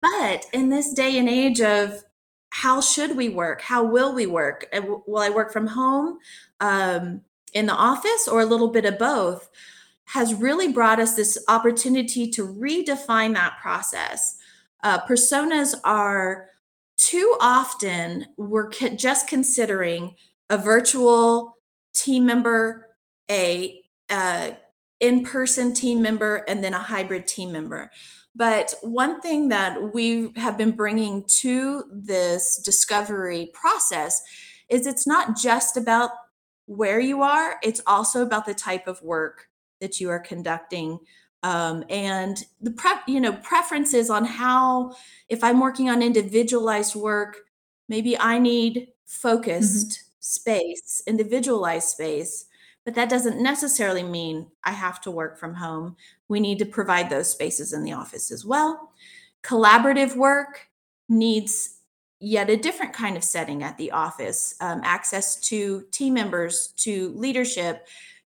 But 0.00 0.46
in 0.52 0.68
this 0.68 0.92
day 0.92 1.18
and 1.18 1.28
age 1.28 1.60
of 1.60 2.04
how 2.50 2.80
should 2.80 3.16
we 3.16 3.28
work? 3.28 3.60
How 3.60 3.84
will 3.84 4.14
we 4.14 4.26
work? 4.26 4.66
Will 5.06 5.18
i 5.18 5.30
work 5.30 5.52
from 5.52 5.66
home 5.66 6.18
um, 6.60 7.22
in 7.52 7.66
the 7.66 7.74
office 7.74 8.28
or 8.28 8.40
a 8.40 8.46
little 8.46 8.68
bit 8.68 8.84
of 8.84 8.98
both 8.98 9.50
has 10.06 10.34
really 10.34 10.72
brought 10.72 10.98
us 10.98 11.14
this 11.14 11.38
opportunity 11.48 12.30
to 12.30 12.46
redefine 12.46 13.34
that 13.34 13.58
process. 13.60 14.36
Uh, 14.82 14.98
personas 15.06 15.74
are 15.84 16.48
too 16.96 17.36
often 17.40 18.26
we're 18.38 18.70
just 18.70 19.28
considering 19.28 20.14
a 20.48 20.56
virtual 20.56 21.57
team 21.98 22.26
member, 22.26 22.86
a 23.30 23.80
uh, 24.10 24.50
in-person 25.00 25.74
team 25.74 26.02
member, 26.02 26.44
and 26.48 26.62
then 26.62 26.74
a 26.74 26.78
hybrid 26.78 27.26
team 27.26 27.52
member. 27.52 27.90
But 28.34 28.74
one 28.82 29.20
thing 29.20 29.48
that 29.48 29.92
we 29.94 30.32
have 30.36 30.56
been 30.56 30.72
bringing 30.72 31.24
to 31.40 31.84
this 31.92 32.60
discovery 32.64 33.50
process 33.52 34.22
is 34.68 34.86
it's 34.86 35.06
not 35.06 35.36
just 35.36 35.76
about 35.76 36.10
where 36.66 37.00
you 37.00 37.22
are, 37.22 37.56
it's 37.62 37.80
also 37.86 38.22
about 38.22 38.46
the 38.46 38.54
type 38.54 38.86
of 38.86 39.02
work 39.02 39.48
that 39.80 40.00
you 40.00 40.10
are 40.10 40.20
conducting 40.20 41.00
um, 41.42 41.84
and 41.88 42.44
the 42.60 42.70
prep 42.70 43.02
you 43.06 43.20
know 43.20 43.32
preferences 43.32 44.10
on 44.10 44.24
how 44.24 44.94
if 45.28 45.44
i'm 45.44 45.60
working 45.60 45.88
on 45.88 46.02
individualized 46.02 46.94
work 46.94 47.38
maybe 47.88 48.18
i 48.18 48.38
need 48.38 48.76
hmm 48.76 48.84
focused 49.06 50.07
space 50.20 51.02
individualized 51.06 51.88
space 51.88 52.46
but 52.84 52.94
that 52.94 53.08
doesn't 53.10 53.42
necessarily 53.42 54.02
mean 54.02 54.46
i 54.64 54.70
have 54.72 55.00
to 55.00 55.10
work 55.10 55.38
from 55.38 55.54
home 55.54 55.96
we 56.28 56.40
need 56.40 56.58
to 56.58 56.66
provide 56.66 57.08
those 57.10 57.30
spaces 57.30 57.72
in 57.72 57.82
the 57.84 57.92
office 57.92 58.30
as 58.30 58.44
well 58.44 58.92
collaborative 59.42 60.16
work 60.16 60.68
needs 61.08 61.76
yet 62.20 62.50
a 62.50 62.56
different 62.56 62.92
kind 62.92 63.16
of 63.16 63.22
setting 63.22 63.62
at 63.62 63.76
the 63.78 63.90
office 63.92 64.54
um, 64.60 64.80
access 64.84 65.36
to 65.36 65.84
team 65.92 66.14
members 66.14 66.68
to 66.76 67.10
leadership 67.10 67.86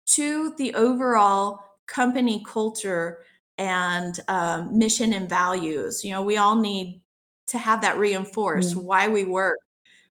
to 0.06 0.54
the 0.58 0.74
overall 0.74 1.60
company 1.86 2.44
culture 2.46 3.20
and 3.56 4.20
um, 4.28 4.76
mission 4.76 5.12
and 5.14 5.28
values. 5.28 6.04
You 6.04 6.12
know, 6.12 6.22
we 6.22 6.36
all 6.36 6.54
need 6.54 7.00
to 7.48 7.58
have 7.58 7.80
that 7.80 7.98
reinforced 7.98 8.76
Yeah. 8.76 8.82
why 8.82 9.08
we 9.08 9.24
work 9.24 9.58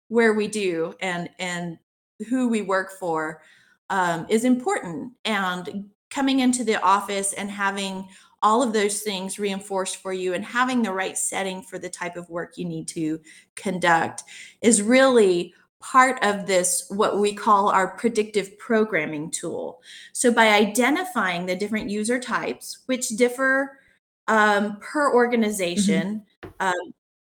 where 0.09 0.33
we 0.33 0.47
do 0.47 0.93
and 1.01 1.29
and 1.39 1.77
who 2.29 2.47
we 2.47 2.61
work 2.61 2.91
for 2.99 3.41
um, 3.89 4.25
is 4.29 4.43
important. 4.43 5.13
And 5.25 5.89
coming 6.09 6.39
into 6.39 6.63
the 6.63 6.81
office 6.81 7.33
and 7.33 7.49
having 7.49 8.07
all 8.43 8.61
of 8.61 8.73
those 8.73 9.01
things 9.01 9.39
reinforced 9.39 9.97
for 9.97 10.13
you 10.13 10.33
and 10.33 10.45
having 10.45 10.81
the 10.81 10.91
right 10.91 11.17
setting 11.17 11.61
for 11.61 11.79
the 11.79 11.89
type 11.89 12.15
of 12.15 12.29
work 12.29 12.57
you 12.57 12.65
need 12.65 12.87
to 12.87 13.19
conduct 13.55 14.23
is 14.61 14.81
really 14.81 15.53
part 15.79 16.23
of 16.23 16.45
this 16.45 16.85
what 16.89 17.19
we 17.19 17.33
call 17.33 17.69
our 17.69 17.95
predictive 17.97 18.57
programming 18.57 19.29
tool 19.29 19.81
so 20.13 20.31
by 20.31 20.47
identifying 20.49 21.45
the 21.45 21.55
different 21.55 21.89
user 21.89 22.19
types 22.19 22.79
which 22.85 23.09
differ 23.09 23.79
um, 24.27 24.77
per 24.81 25.09
hmm 25.09 25.15
organization 25.15 26.23
um, 26.59 26.73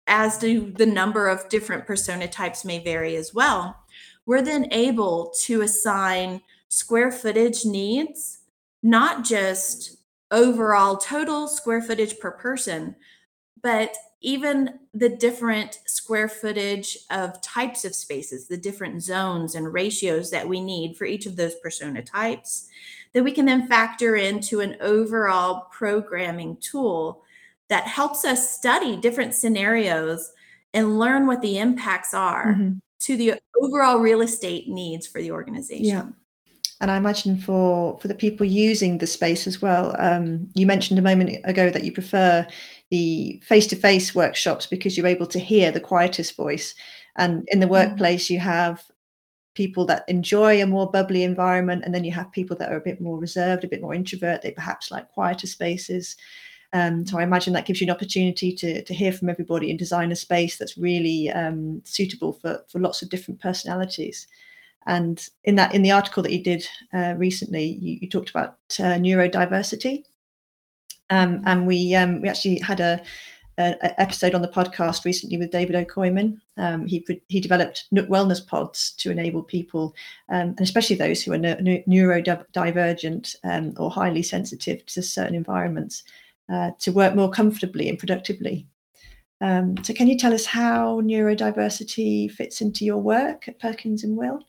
as 0.07 0.37
do 0.37 0.71
the 0.71 0.85
number 0.85 1.27
of 1.27 1.47
different 1.49 1.85
persona 1.85 2.27
types 2.27 2.65
may 2.65 2.83
vary 2.83 3.15
as 3.15 3.33
well, 3.33 3.77
we're 4.25 4.41
then 4.41 4.67
able 4.71 5.33
to 5.41 5.61
assign 5.61 6.41
square 6.69 7.11
footage 7.11 7.65
needs, 7.65 8.39
not 8.81 9.23
just 9.23 9.97
overall 10.31 10.97
total 10.97 11.47
square 11.47 11.81
footage 11.81 12.19
per 12.19 12.31
person, 12.31 12.95
but 13.61 13.95
even 14.21 14.79
the 14.93 15.09
different 15.09 15.79
square 15.85 16.29
footage 16.29 16.97
of 17.11 17.41
types 17.41 17.85
of 17.85 17.93
spaces, 17.93 18.47
the 18.47 18.57
different 18.57 19.03
zones 19.03 19.55
and 19.55 19.73
ratios 19.73 20.31
that 20.31 20.47
we 20.47 20.61
need 20.61 20.95
for 20.95 21.05
each 21.05 21.25
of 21.25 21.35
those 21.35 21.55
persona 21.55 22.01
types, 22.01 22.69
that 23.13 23.23
we 23.23 23.31
can 23.31 23.45
then 23.45 23.67
factor 23.67 24.15
into 24.15 24.61
an 24.61 24.77
overall 24.81 25.67
programming 25.71 26.57
tool 26.57 27.23
that 27.69 27.85
helps 27.85 28.25
us 28.25 28.53
study 28.53 28.97
different 28.97 29.33
scenarios 29.33 30.31
and 30.73 30.99
learn 30.99 31.27
what 31.27 31.41
the 31.41 31.57
impacts 31.57 32.13
are 32.13 32.53
hmm 32.53 32.73
to 32.99 33.17
the 33.17 33.33
overall 33.61 33.99
real 33.99 34.21
estate 34.21 34.69
needs 34.69 35.05
for 35.05 35.19
the 35.21 35.29
organization. 35.29 35.83
Yeah. 35.85 36.05
And 36.79 36.89
I 36.89 36.95
imagine 36.95 37.37
for 37.37 37.99
for 37.99 38.07
the 38.07 38.15
people 38.15 38.45
using 38.45 38.97
the 38.97 39.07
space 39.07 39.45
as 39.45 39.61
well, 39.61 39.93
um, 39.99 40.47
you 40.55 40.65
mentioned 40.65 40.99
a 40.99 41.01
moment 41.01 41.39
ago 41.43 41.69
that 41.69 41.83
you 41.83 41.91
prefer 41.91 42.47
the 42.91 43.41
face-to-face 43.45 44.15
workshops 44.15 44.67
because 44.67 44.95
you're 44.95 45.07
able 45.07 45.27
to 45.27 45.39
hear 45.39 45.69
the 45.69 45.81
quietest 45.81 46.37
voice. 46.37 46.75
And 47.17 47.45
in 47.51 47.59
the 47.59 47.67
Mhm. 47.67 47.71
workplace, 47.71 48.29
you 48.29 48.39
have 48.39 48.81
people 49.53 49.85
that 49.87 50.03
enjoy 50.07 50.61
a 50.61 50.65
more 50.65 50.89
bubbly 50.89 51.23
environment, 51.23 51.83
and 51.83 51.93
then 51.93 52.05
you 52.05 52.11
have 52.13 52.31
people 52.31 52.55
that 52.57 52.71
are 52.71 52.77
a 52.77 52.87
bit 52.89 53.01
more 53.01 53.19
reserved, 53.19 53.63
a 53.63 53.67
bit 53.67 53.81
more 53.81 53.93
introvert. 53.93 54.41
They 54.41 54.51
perhaps 54.51 54.91
like 54.91 55.09
quieter 55.09 55.47
spaces. 55.47 56.15
Um, 56.73 57.05
so 57.05 57.19
I 57.19 57.23
imagine 57.23 57.53
that 57.53 57.67
gives 57.67 57.79
you 57.79 57.85
an 57.85 57.95
opportunity 57.95 58.51
to 58.55 58.83
to 58.83 58.93
hear 58.93 59.11
from 59.13 59.29
everybody 59.29 59.69
and 59.69 59.79
design 59.79 60.11
a 60.11 60.15
space 60.15 60.57
that's 60.57 60.77
really 60.77 61.29
um, 61.31 61.81
suitable 61.85 62.33
for 62.33 62.63
for 62.67 62.79
lots 62.79 63.01
of 63.01 63.09
different 63.09 63.39
personalities. 63.39 64.27
And 64.85 65.25
in 65.43 65.55
that 65.55 65.73
in 65.73 65.83
the 65.83 65.91
article 65.91 66.23
that 66.23 66.33
you 66.33 66.43
did 66.43 66.67
uh, 66.93 67.13
recently, 67.17 67.77
you, 67.79 67.99
you 68.01 68.09
talked 68.09 68.29
about 68.29 68.57
uh, 68.79 68.97
neurodiversity, 68.97 70.03
um, 71.09 71.41
and 71.45 71.67
we 71.67 71.95
um, 71.95 72.21
we 72.21 72.27
actually 72.27 72.59
had 72.59 72.79
a, 72.79 73.01
a, 73.57 73.75
a 73.81 74.01
episode 74.01 74.35
on 74.35 74.41
the 74.41 74.47
podcast 74.47 75.05
recently 75.05 75.37
with 75.37 75.51
David 75.51 75.75
O'Coimin. 75.75 76.39
Um, 76.57 76.85
he 76.85 77.05
he 77.29 77.39
developed 77.39 77.85
Nook 77.91 78.09
Wellness 78.09 78.45
Pods 78.45 78.91
to 78.97 79.11
enable 79.11 79.43
people, 79.43 79.95
um, 80.29 80.49
and 80.49 80.61
especially 80.61 80.95
those 80.95 81.23
who 81.23 81.33
are 81.33 81.37
neu- 81.37 81.83
neurodivergent 81.87 83.35
um, 83.43 83.73
or 83.77 83.89
highly 83.91 84.23
sensitive 84.23 84.85
to 84.87 85.01
certain 85.01 85.35
environments, 85.35 86.03
uh, 86.51 86.71
to 86.79 86.91
work 86.91 87.15
more 87.15 87.29
comfortably 87.29 87.89
and 87.89 87.99
productively. 87.99 88.67
Um, 89.41 89.75
so, 89.83 89.93
can 89.93 90.07
you 90.07 90.17
tell 90.17 90.33
us 90.33 90.45
how 90.45 91.01
neurodiversity 91.01 92.31
fits 92.31 92.61
into 92.61 92.85
your 92.85 92.99
work 92.99 93.47
at 93.47 93.59
Perkins 93.59 94.03
and 94.03 94.15
Will? 94.15 94.39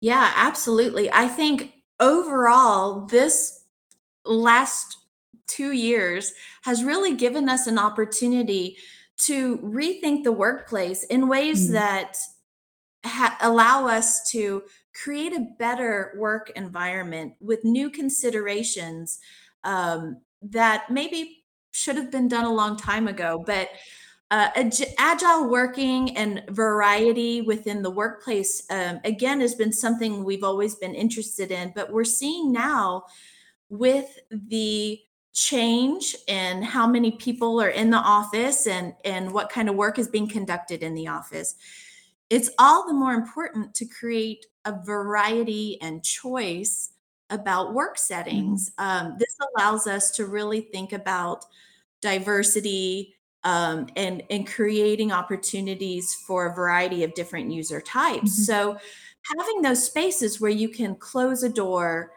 Yeah, 0.00 0.32
absolutely. 0.36 1.10
I 1.12 1.28
think 1.28 1.72
overall, 2.00 3.06
this 3.06 3.64
last 4.24 4.98
2 5.46 5.72
years 5.72 6.32
has 6.62 6.84
really 6.84 7.14
given 7.14 7.48
us 7.48 7.66
an 7.66 7.78
opportunity 7.78 8.76
to 9.16 9.58
rethink 9.58 10.24
the 10.24 10.32
workplace 10.32 11.04
in 11.04 11.28
ways 11.28 11.68
Mm, 11.68 11.72
that 11.72 12.16
ha- 13.04 13.38
allow 13.40 13.86
us 13.86 14.30
to 14.30 14.62
create 14.94 15.32
a 15.32 15.46
better 15.58 16.14
work 16.18 16.50
environment 16.56 17.34
with 17.40 17.64
new 17.64 17.90
considerations 17.90 19.18
um, 19.64 20.20
that 20.50 20.90
maybe 20.90 21.44
should 21.72 21.96
have 21.96 22.10
been 22.10 22.28
done 22.28 22.44
a 22.44 22.52
long 22.52 22.76
time 22.76 23.08
ago. 23.08 23.42
But 23.44 23.70
uh, 24.30 24.48
agile 24.98 25.48
working 25.48 26.16
and 26.16 26.42
variety 26.50 27.42
within 27.42 27.82
the 27.82 27.90
workplace 27.90 28.64
um, 28.70 28.98
again 29.04 29.40
has 29.40 29.54
been 29.54 29.72
something 29.72 30.24
we've 30.24 30.42
always 30.42 30.74
been 30.76 30.94
interested 30.94 31.52
in 31.52 31.72
but 31.74 31.92
we're 31.92 32.04
seeing 32.04 32.50
now 32.50 33.04
with 33.68 34.18
the 34.30 34.98
change 35.34 36.16
in 36.26 36.62
how 36.62 36.86
many 36.86 37.12
people 37.12 37.60
are 37.60 37.68
in 37.68 37.90
the 37.90 37.98
office 37.98 38.66
and 38.66 38.94
and 39.04 39.30
what 39.30 39.50
kind 39.50 39.68
of 39.68 39.76
work 39.76 39.98
is 39.98 40.08
being 40.08 40.28
conducted 40.28 40.82
in 40.82 40.94
the 40.94 41.06
office 41.06 41.54
it's 42.30 42.50
all 42.58 42.86
the 42.88 42.94
more 42.94 43.12
important 43.12 43.74
to 43.74 43.84
create 43.84 44.46
a 44.64 44.72
variety 44.84 45.78
and 45.82 46.02
choice 46.02 46.93
about 47.30 47.74
work 47.74 47.96
Mm-hmm. 48.30 48.56
settings 48.56 48.72
um, 48.78 49.16
this 49.18 49.36
allows 49.56 49.86
us 49.86 50.10
to 50.12 50.26
really 50.26 50.62
think 50.72 50.92
about 50.92 51.44
diversity 52.02 53.14
um, 53.44 53.86
and 53.96 54.22
and 54.30 54.46
creating 54.46 55.12
opportunities 55.12 56.14
for 56.26 56.46
a 56.46 56.54
variety 56.54 57.04
of 57.04 57.14
different 57.14 57.50
user 57.52 57.80
types 57.80 58.38
Mhm. 58.40 58.46
so 58.46 58.78
having 59.38 59.62
those 59.62 59.84
spaces 59.84 60.40
where 60.40 60.50
you 60.50 60.68
can 60.68 60.94
close 60.96 61.42
a 61.42 61.48
door 61.48 62.12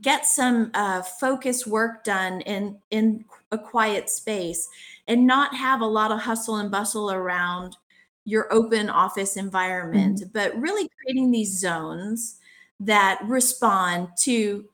get 0.00 0.26
some 0.26 0.70
uh, 0.74 1.02
focused 1.02 1.66
work 1.66 2.04
done 2.04 2.40
in 2.42 2.78
in 2.90 3.24
a 3.52 3.58
quiet 3.58 4.10
space 4.10 4.68
and 5.08 5.26
not 5.26 5.54
have 5.54 5.80
a 5.80 5.86
lot 5.86 6.12
of 6.12 6.20
hustle 6.20 6.56
and 6.56 6.70
bustle 6.70 7.10
around 7.12 7.76
your 8.24 8.52
open 8.52 8.90
office 8.90 9.36
environment 9.36 10.20
Mhm. 10.20 10.32
but 10.32 10.54
really 10.60 10.88
creating 11.00 11.30
these 11.30 11.58
zones 11.58 12.37
that 12.80 13.20
respond 13.24 14.08
to 14.20 14.68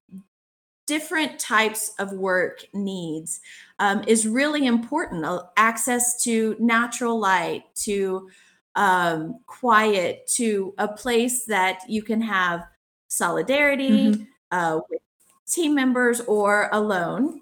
different 0.87 1.39
types 1.39 1.95
of 1.99 2.13
work 2.13 2.63
needs 2.75 3.41
um, 3.79 4.05
is 4.07 4.27
really 4.29 4.67
important 4.67 5.25
Uh, 5.25 5.43
access 5.57 6.23
to 6.23 6.57
natural 6.61 7.19
light 7.19 7.65
to 7.75 8.29
um, 8.77 9.39
quiet 9.47 10.27
to 10.27 10.75
a 10.79 10.89
place 10.89 11.47
that 11.47 11.79
you 11.89 12.03
can 12.03 12.21
have 12.21 12.67
solidarity 13.09 14.11
Mhm. 14.11 14.27
uh, 14.51 14.81
with 14.91 15.01
team 15.47 15.75
members 15.75 16.21
or 16.23 16.69
alone. 16.73 17.41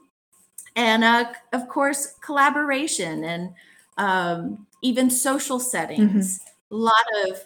And 0.76 1.02
uh, 1.04 1.32
of 1.52 1.68
course, 1.68 2.14
collaboration 2.20 3.24
and 3.24 3.54
um, 3.98 4.66
even 4.82 5.10
social 5.10 5.58
settings. 5.58 6.40
A 6.70 6.74
lot 6.74 7.04
of 7.26 7.40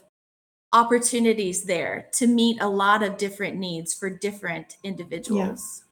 opportunities 0.73 1.65
there 1.65 2.09
to 2.15 2.27
meet 2.27 2.61
a 2.61 2.69
lot 2.69 3.03
of 3.03 3.17
different 3.17 3.57
needs 3.57 3.95
for 3.95 4.11
different 4.11 4.77
individuals. 4.83 5.85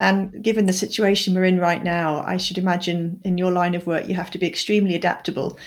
And 0.00 0.42
given 0.42 0.66
the 0.66 0.72
situation 0.72 1.34
we're 1.34 1.44
in 1.44 1.60
right 1.60 1.84
now, 1.84 2.22
I 2.26 2.38
should 2.38 2.56
imagine 2.56 3.20
in 3.24 3.36
your 3.36 3.52
line 3.52 3.74
of 3.74 3.86
work, 3.86 4.08
you 4.08 4.14
have 4.14 4.30
to 4.30 4.38
be 4.38 4.46
extremely 4.46 4.94
adaptable. 4.94 5.58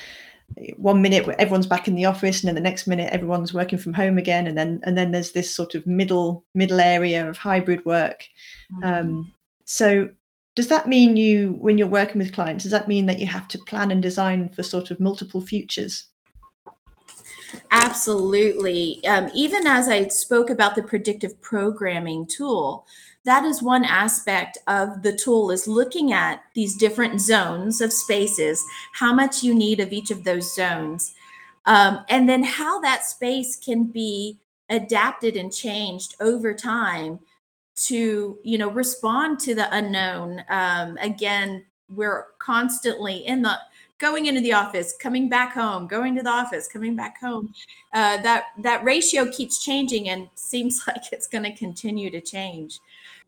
One 0.77 1.01
minute 1.01 1.27
everyone's 1.39 1.67
back 1.67 1.88
in 1.88 1.95
the 1.95 2.05
office, 2.05 2.41
and 2.41 2.48
then 2.48 2.55
the 2.55 2.62
next 2.62 2.88
minute 2.88 3.13
everyone's 3.13 3.53
working 3.53 3.77
from 3.77 3.93
home 3.93 4.17
again, 4.17 4.48
and 4.48 4.57
then 4.57 4.81
and 4.83 4.98
then 4.98 5.12
there's 5.12 5.31
this 5.31 5.53
sort 5.55 5.75
of 5.75 5.86
middle 5.88 6.45
middle 6.53 6.79
area 6.79 7.27
of 7.27 7.38
hybrid 7.38 7.86
work. 7.86 8.25
Mhm. 8.72 8.86
Um, 8.86 9.33
so, 9.65 10.10
does 10.55 10.67
that 10.67 10.88
mean 10.88 11.15
you, 11.15 11.57
when 11.60 11.77
you're 11.77 11.88
working 11.88 12.19
with 12.19 12.33
clients, 12.33 12.63
does 12.63 12.72
that 12.72 12.88
mean 12.88 13.05
that 13.05 13.19
you 13.19 13.27
have 13.27 13.48
to 13.50 13.60
plan 13.60 13.91
and 13.91 14.01
design 14.01 14.50
for 14.50 14.63
sort 14.63 14.91
of 14.91 15.00
multiple 15.00 15.41
futures? 15.41 16.07
Absolutely. 17.72 19.05
Um, 19.05 19.29
even 19.33 19.67
as 19.67 19.88
I 19.88 20.07
spoke 20.07 20.50
about 20.50 20.75
the 20.75 20.83
predictive 20.83 21.39
programming 21.41 22.25
tool, 22.25 22.86
that 23.25 23.45
is 23.45 23.63
one 23.63 23.86
aspect 23.86 24.57
of 24.67 25.01
the 25.01 25.15
tool 25.15 25.51
is 25.51 25.67
looking 25.67 26.12
at 26.12 26.43
these 26.55 26.75
different 26.75 27.22
zones 27.22 27.79
of 27.79 27.93
spaces, 27.93 28.63
how 28.93 29.13
much 29.13 29.43
you 29.43 29.55
need 29.55 29.79
of 29.79 29.93
each 29.93 30.12
of 30.12 30.24
those 30.24 30.53
zones, 30.53 31.13
um, 31.65 32.03
and 32.10 32.27
then 32.27 32.43
how 32.43 32.81
that 32.81 33.05
space 33.05 33.55
can 33.55 33.86
be 33.86 34.39
adapted 34.69 35.38
and 35.38 35.53
changed 35.53 36.15
over 36.19 36.53
time 36.53 37.19
to 37.75 38.38
you 38.43 38.57
know 38.57 38.69
respond 38.69 39.39
to 39.39 39.55
the 39.55 39.67
unknown 39.75 40.43
um, 40.50 40.98
again 41.01 41.66
we're 41.89 42.27
constantly 42.39 43.25
in 43.27 43.42
the 43.42 43.57
going 44.03 44.25
into 44.25 44.42
the 44.42 44.51
office 44.51 44.94
coming 45.00 45.29
back 45.29 45.53
home 45.53 45.87
going 45.87 46.13
to 46.13 46.22
the 46.22 46.29
office 46.29 46.68
coming 46.68 46.94
back 46.94 47.18
home 47.22 47.53
uh, 47.94 48.18
that 48.22 48.48
that 48.57 48.83
ratio 48.83 49.25
keeps 49.31 49.63
changing 49.63 50.09
and 50.09 50.27
seems 50.35 50.83
like 50.87 51.03
it's 51.13 51.27
going 51.27 51.46
to 51.46 51.55
continue 51.55 52.09
to 52.09 52.20
change 52.20 52.79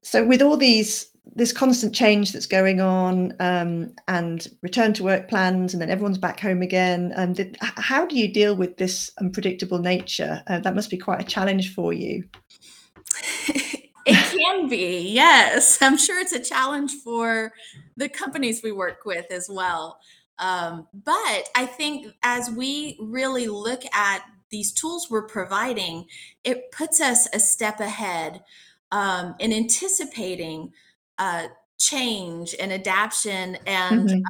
So, 0.01 0.25
with 0.25 0.41
all 0.41 0.57
these 0.57 1.07
this 1.33 1.51
constant 1.51 1.95
change 1.95 2.33
that's 2.33 2.45
going 2.45 2.79
on, 2.81 3.33
um, 3.39 3.91
and 4.07 4.47
return 4.61 4.93
to 4.93 5.03
work 5.03 5.27
plans, 5.27 5.73
and 5.73 5.81
then 5.81 5.89
everyone's 5.89 6.19
back 6.19 6.39
home 6.39 6.61
again, 6.61 7.13
um, 7.15 7.33
did, 7.33 7.57
how 7.61 8.05
do 8.05 8.15
you 8.15 8.31
deal 8.31 8.55
with 8.55 8.77
this 8.77 9.09
unpredictable 9.19 9.79
nature? 9.79 10.43
Uh, 10.45 10.59
that 10.59 10.75
must 10.75 10.91
be 10.91 10.97
quite 10.97 11.19
a 11.19 11.23
challenge 11.23 11.73
for 11.73 11.93
you. 11.93 12.23
it 14.05 14.37
can 14.37 14.67
be 14.67 15.11
yes 15.11 15.79
i'm 15.81 15.97
sure 15.97 16.19
it's 16.19 16.33
a 16.33 16.39
challenge 16.39 16.93
for 17.03 17.51
the 17.97 18.07
companies 18.07 18.61
we 18.63 18.71
work 18.71 19.03
with 19.05 19.25
as 19.31 19.49
well 19.49 19.99
um, 20.39 20.87
but 20.93 21.49
i 21.55 21.65
think 21.65 22.07
as 22.23 22.49
we 22.51 22.97
really 23.01 23.47
look 23.47 23.83
at 23.93 24.23
these 24.49 24.71
tools 24.71 25.09
we're 25.09 25.27
providing 25.27 26.05
it 26.43 26.71
puts 26.71 27.01
us 27.01 27.27
a 27.33 27.39
step 27.39 27.79
ahead 27.79 28.43
um, 28.91 29.35
in 29.39 29.51
anticipating 29.51 30.71
uh, 31.17 31.47
change 31.79 32.55
and 32.59 32.71
adaption 32.71 33.57
and 33.65 34.09
Mhm. 34.09 34.23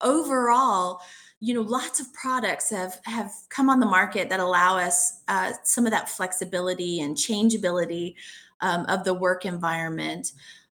overall 0.00 1.00
you 1.40 1.54
know 1.54 1.60
lots 1.62 2.00
of 2.00 2.12
products 2.12 2.70
have 2.70 3.00
have 3.04 3.30
come 3.50 3.70
on 3.70 3.80
the 3.80 3.86
market 3.86 4.28
that 4.28 4.40
allow 4.40 4.76
us 4.78 5.22
uh, 5.28 5.52
some 5.64 5.86
of 5.86 5.92
that 5.92 6.08
flexibility 6.08 7.00
and 7.00 7.16
changeability 7.16 8.16
um, 8.60 8.84
of 8.86 9.04
the 9.04 9.14
work 9.14 9.44
environment 9.44 10.32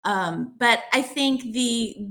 um, 0.04 0.54
but 0.58 0.84
i 0.92 1.00
think 1.00 1.52
the 1.52 2.08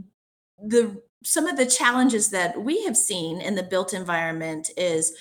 the 0.66 1.02
some 1.24 1.48
of 1.48 1.58
the 1.58 1.66
challenges 1.66 2.30
that 2.30 2.62
we 2.62 2.84
have 2.84 2.98
seen 2.98 3.42
in 3.42 3.56
the 3.56 3.64
built 3.64 3.94
environment 3.94 4.70
is 4.78 5.14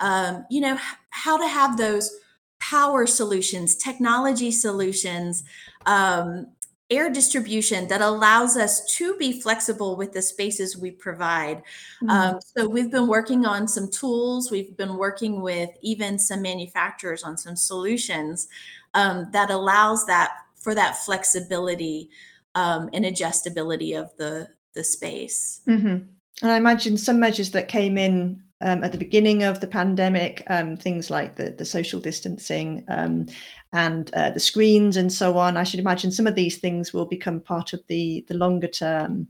um, 0.00 0.44
you 0.50 0.60
know 0.60 0.78
how 1.10 1.36
to 1.36 1.46
have 1.46 1.76
those 1.76 2.10
power 2.58 3.06
solutions 3.06 3.76
technology 3.76 4.50
solutions 4.50 5.44
um, 5.86 6.46
air 6.90 7.10
distribution 7.10 7.88
that 7.88 8.00
allows 8.00 8.56
us 8.56 8.84
to 8.96 9.16
be 9.16 9.40
flexible 9.40 9.96
with 9.96 10.12
the 10.12 10.22
spaces 10.22 10.76
we 10.76 10.90
provide 10.90 11.62
Mm. 12.02 12.10
um, 12.10 12.40
so 12.40 12.68
we've 12.68 12.90
been 12.90 13.06
working 13.06 13.46
on 13.46 13.66
some 13.68 13.88
tools. 13.90 14.50
We've 14.50 14.76
been 14.76 14.96
working 14.96 15.40
with 15.40 15.70
even 15.80 16.18
some 16.18 16.42
manufacturers 16.42 17.22
on 17.22 17.36
some 17.38 17.56
solutions 17.56 18.48
um, 18.94 19.28
that 19.32 19.50
allows 19.50 20.04
that 20.06 20.32
for 20.56 20.74
that 20.74 20.98
flexibility 20.98 22.10
um, 22.54 22.90
and 22.92 23.04
adjustability 23.04 23.98
of 23.98 24.14
the 24.16 24.48
the 24.74 24.84
space. 24.84 25.60
Mhm. 25.66 26.06
And 26.42 26.50
I 26.50 26.56
imagine 26.56 26.96
some 26.96 27.20
measures 27.20 27.52
that 27.52 27.68
came 27.68 27.96
in 27.96 28.42
um, 28.60 28.82
at 28.82 28.92
the 28.92 28.98
beginning 28.98 29.42
of 29.42 29.60
the 29.60 29.66
pandemic, 29.66 30.42
um, 30.48 30.76
things 30.76 31.10
like 31.10 31.36
the, 31.36 31.50
the 31.50 31.64
social 31.64 32.00
distancing 32.00 32.84
um, 32.88 33.26
and 33.72 34.12
uh, 34.14 34.30
the 34.30 34.40
screens 34.40 34.96
and 34.96 35.12
so 35.12 35.36
on. 35.36 35.56
I 35.56 35.64
should 35.64 35.80
imagine 35.80 36.10
some 36.10 36.26
of 36.26 36.34
these 36.34 36.58
things 36.58 36.92
will 36.92 37.04
become 37.04 37.40
part 37.40 37.72
of 37.72 37.82
the 37.88 38.24
the 38.28 38.34
longer 38.34 38.68
term 38.68 39.28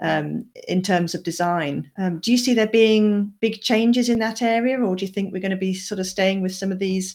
um, 0.00 0.44
in 0.68 0.82
terms 0.82 1.14
of 1.14 1.24
design. 1.24 1.90
Um, 1.96 2.20
do 2.20 2.30
you 2.30 2.38
see 2.38 2.54
there 2.54 2.68
being 2.68 3.32
big 3.40 3.60
changes 3.62 4.08
in 4.08 4.20
that 4.20 4.42
area, 4.42 4.78
or 4.78 4.94
do 4.94 5.04
you 5.04 5.12
think 5.12 5.32
we're 5.32 5.40
going 5.40 5.50
to 5.50 5.56
be 5.56 5.74
sort 5.74 5.98
of 5.98 6.06
staying 6.06 6.42
with 6.42 6.54
some 6.54 6.70
of 6.70 6.78
these 6.78 7.14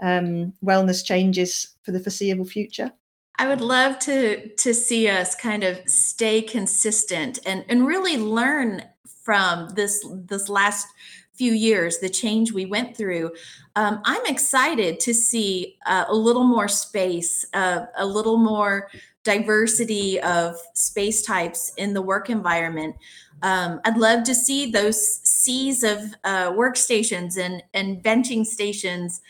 um, 0.00 0.52
wellness 0.62 1.04
changes 1.04 1.76
for 1.82 1.92
the 1.92 2.00
foreseeable 2.00 2.44
future? 2.46 2.92
I 3.40 3.48
would 3.48 3.62
love 3.62 3.98
to 4.00 4.48
to 4.48 4.74
see 4.74 5.08
us 5.08 5.34
kind 5.34 5.64
of 5.64 5.80
stay 5.88 6.42
consistent 6.42 7.38
and 7.46 7.64
and 7.70 7.86
really 7.86 8.18
learn 8.18 8.82
from 9.24 9.70
this 9.70 10.06
this 10.26 10.50
last 10.50 10.86
few 11.32 11.52
years, 11.54 12.00
the 12.00 12.10
change 12.10 12.52
we 12.52 12.66
went 12.66 12.94
through. 12.94 13.32
Um, 13.76 14.02
I'm 14.04 14.26
excited 14.26 15.00
to 15.00 15.14
see 15.14 15.78
uh, 15.86 16.04
a 16.08 16.14
little 16.14 16.44
more 16.44 16.68
space, 16.68 17.46
uh, 17.54 17.86
a 17.96 18.04
little 18.04 18.36
more 18.36 18.90
diversity 19.24 20.20
of 20.20 20.56
space 20.74 21.22
types 21.22 21.72
in 21.78 21.94
the 21.94 22.02
work 22.02 22.28
environment. 22.28 22.94
Um, 23.40 23.80
I'd 23.86 23.96
love 23.96 24.22
to 24.24 24.34
see 24.34 24.70
those 24.70 25.20
seas 25.26 25.82
of 25.82 25.98
uh, 26.24 26.52
workstations 26.52 27.38
and 27.38 27.62
and 27.72 28.04
benching 28.04 28.44
stations. 28.44 29.22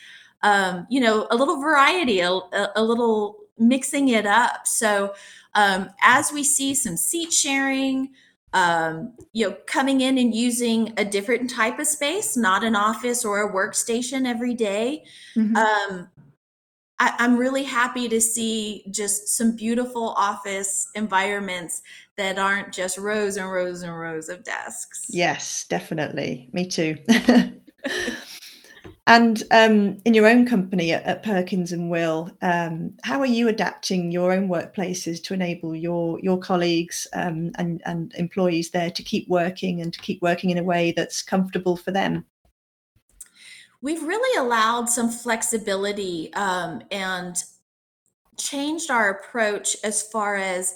Um, 0.43 0.85
you 0.89 0.99
know, 0.99 1.27
a 1.31 1.35
little 1.35 1.61
variety, 1.61 2.19
a, 2.19 2.31
a, 2.31 2.71
a 2.75 2.83
little 2.83 3.40
mixing 3.61 4.09
it 4.09 4.25
up. 4.25 4.67
So 4.67 5.13
um, 5.53 5.89
as 6.01 6.31
we 6.31 6.43
see 6.43 6.73
some 6.75 6.97
seat 6.97 7.31
sharing, 7.31 8.09
um, 8.53 9.13
you 9.31 9.49
know, 9.49 9.57
coming 9.65 10.01
in 10.01 10.17
and 10.17 10.35
using 10.35 10.93
a 10.97 11.05
different 11.05 11.49
type 11.49 11.79
of 11.79 11.87
space, 11.87 12.35
not 12.35 12.63
an 12.63 12.75
office 12.75 13.23
or 13.23 13.41
a 13.41 13.53
workstation 13.53 14.27
every 14.27 14.53
day, 14.53 15.03
Mhm. 15.37 15.55
um, 15.55 16.09
I, 16.99 17.15
I'm 17.17 17.37
really 17.37 17.63
happy 17.63 18.07
to 18.09 18.21
see 18.21 18.85
just 18.91 19.29
some 19.29 19.55
beautiful 19.55 20.09
office 20.09 20.87
environments 20.93 21.81
that 22.17 22.37
aren't 22.37 22.73
just 22.73 22.97
rows 22.97 23.37
and 23.37 23.51
rows 23.51 23.81
and 23.81 23.97
rows 23.97 24.29
of 24.29 24.43
desks. 24.43 25.07
Yes, 25.09 25.65
definitely. 25.67 26.49
Me 26.53 26.67
too. 26.67 26.97
And 29.07 29.41
um, 29.49 29.97
in 30.05 30.13
your 30.13 30.27
own 30.27 30.45
company 30.45 30.93
at, 30.93 31.03
at 31.03 31.23
Perkins 31.23 31.71
and 31.71 31.89
Will, 31.89 32.29
um, 32.41 32.93
how 33.03 33.19
are 33.19 33.25
you 33.25 33.47
adapting 33.47 34.11
your 34.11 34.31
own 34.31 34.47
workplaces 34.47 35.23
to 35.23 35.33
enable 35.33 35.75
your 35.75 36.19
your 36.19 36.37
colleagues 36.37 37.07
um, 37.13 37.51
and 37.55 37.81
and 37.85 38.13
employees 38.15 38.69
there 38.69 38.91
to 38.91 39.03
keep 39.03 39.27
working 39.27 39.81
and 39.81 39.91
to 39.93 39.99
keep 40.01 40.21
working 40.21 40.51
in 40.51 40.59
a 40.59 40.63
way 40.63 40.93
that's 40.95 41.23
comfortable 41.23 41.75
for 41.75 41.91
them? 41.91 42.25
We've 43.81 44.03
really 44.03 44.37
allowed 44.37 44.87
some 44.87 45.09
flexibility 45.09 46.31
um, 46.35 46.83
and 46.91 47.35
changed 48.37 48.91
our 48.91 49.09
approach 49.09 49.75
as 49.83 50.03
far 50.03 50.35
as 50.35 50.75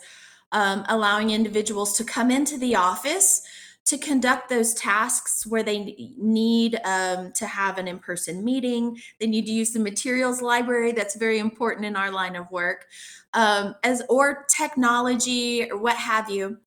um, 0.52 0.84
allowing 0.90 1.30
individuals 1.30 1.96
to 1.98 2.04
come 2.04 2.32
into 2.32 2.58
the 2.58 2.76
office 2.76 3.44
to 3.86 3.98
conduct 4.00 4.50
those 4.50 4.74
tasks 4.74 5.46
where 5.46 5.62
they 5.64 6.14
need 6.18 6.80
um, 6.86 7.32
to 7.34 7.46
have 7.46 7.78
an 7.78 7.88
in-person 7.88 8.44
meeting. 8.44 9.00
They 9.20 9.28
need 9.28 9.46
to 9.46 9.52
use 9.52 9.74
the 9.74 9.80
materials 9.80 10.42
library 10.42 10.92
that's 10.92 11.16
very 11.16 11.38
important 11.38 11.86
in 11.86 11.96
our 11.96 12.10
line 12.12 12.36
of 12.36 12.50
work 12.52 12.88
um, 13.34 13.76
as 13.84 14.02
or 14.10 14.46
technology 14.50 15.70
or 15.70 15.78
what 15.78 15.98
have 15.98 16.30
you. 16.30 16.58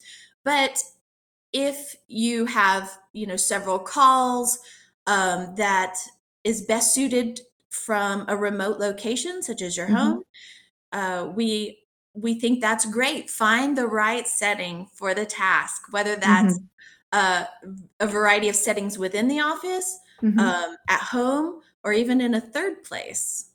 But 0.44 0.82
if 1.52 1.96
you 2.08 2.46
have 2.46 2.98
you 3.12 3.26
know 3.26 3.36
several 3.36 3.78
calls 3.78 4.58
um, 5.06 5.54
that 5.56 5.96
is 6.44 6.62
best 6.62 6.94
suited 6.94 7.40
from 7.70 8.24
a 8.28 8.36
remote 8.36 8.78
location 8.78 9.42
such 9.42 9.62
as 9.62 9.76
your 9.76 9.88
hmm 9.88 9.88
home 9.88 10.22
uh, 10.92 11.30
we 11.34 11.80
we 12.14 12.40
think 12.40 12.60
that's 12.60 12.84
great. 12.86 13.30
Find 13.30 13.78
the 13.78 13.86
right 13.86 14.26
setting 14.26 14.88
for 14.94 15.14
the 15.14 15.26
task 15.26 15.82
whether 15.92 16.16
that's 16.16 16.58
hmm 16.58 16.68
uh, 17.12 17.44
a 18.00 18.06
variety 18.06 18.48
of 18.48 18.56
settings 18.56 18.98
within 18.98 19.28
the 19.28 19.40
office, 19.40 20.00
hmm 20.20 20.38
um, 20.38 20.76
at 20.88 21.00
home, 21.00 21.60
or 21.84 21.92
even 21.92 22.20
in 22.20 22.34
a 22.34 22.40
third 22.40 22.82
place. 22.82 23.50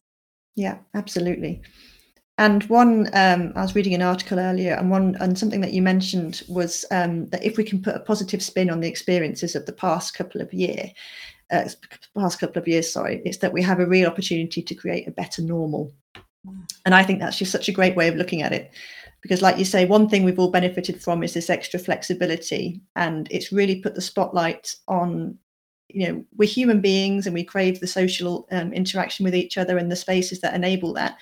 Yeah, 0.56 0.78
absolutely. 0.94 1.62
And 2.38 2.64
one, 2.64 3.10
um, 3.14 3.54
I 3.56 3.62
was 3.62 3.76
reading 3.76 3.94
an 3.94 4.02
article 4.02 4.40
earlier, 4.40 4.74
and 4.74 4.90
one, 4.90 5.16
and 5.20 5.38
something 5.38 5.62
that 5.62 5.74
you 5.74 5.82
mentioned 5.82 6.42
was 6.48 6.84
um, 6.90 7.30
that 7.30 7.44
if 7.44 7.58
we 7.58 7.64
can 7.64 7.82
put 7.82 7.96
a 7.96 8.00
positive 8.00 8.42
spin 8.42 8.72
on 8.72 8.80
the 8.80 8.88
experiences 8.88 9.56
of 9.56 9.66
the 9.66 9.74
past 9.74 10.16
couple 10.16 10.42
of 10.42 10.52
year, 10.52 10.92
uh, 11.52 11.70
past 12.18 12.40
couple 12.40 12.60
of 12.60 12.68
years, 12.68 12.92
sorry, 12.92 13.22
it's 13.24 13.38
that 13.38 13.54
we 13.54 13.62
have 13.62 13.80
a 13.80 13.86
real 13.86 14.10
opportunity 14.10 14.64
to 14.64 14.76
create 14.76 15.08
a 15.08 15.12
better 15.12 15.44
normal. 15.44 15.94
Mm. 16.48 16.64
And 16.86 16.96
I 16.96 17.04
think 17.04 17.20
that's 17.20 17.38
just 17.38 17.52
such 17.52 17.70
a 17.70 17.74
great 17.74 17.96
way 17.96 18.08
of 18.08 18.16
looking 18.16 18.42
at 18.42 18.52
it. 18.52 18.72
Because, 19.24 19.42
like 19.42 19.58
you 19.58 19.66
say, 19.66 19.86
one 19.86 20.08
thing 20.08 20.24
we've 20.24 20.38
all 20.38 20.52
benefited 20.52 21.02
from 21.02 21.24
is 21.24 21.34
this 21.34 21.50
extra 21.50 21.80
flexibility. 21.80 22.82
And 22.96 23.28
it's 23.32 23.54
really 23.54 23.82
put 23.82 23.96
the 23.96 24.02
spotlight 24.02 24.76
on, 24.88 25.40
you 25.88 26.08
know, 26.08 26.26
we're 26.36 26.48
human 26.48 26.82
beings 26.82 27.26
and 27.26 27.34
we 27.34 27.46
crave 27.46 27.80
the 27.80 27.88
social 27.88 28.46
um, 28.52 28.74
interaction 28.74 29.24
with 29.24 29.34
each 29.34 29.58
other 29.58 29.78
and 29.78 29.90
the 29.90 29.96
spaces 29.96 30.42
that 30.42 30.54
enable 30.54 30.94
that. 30.94 31.18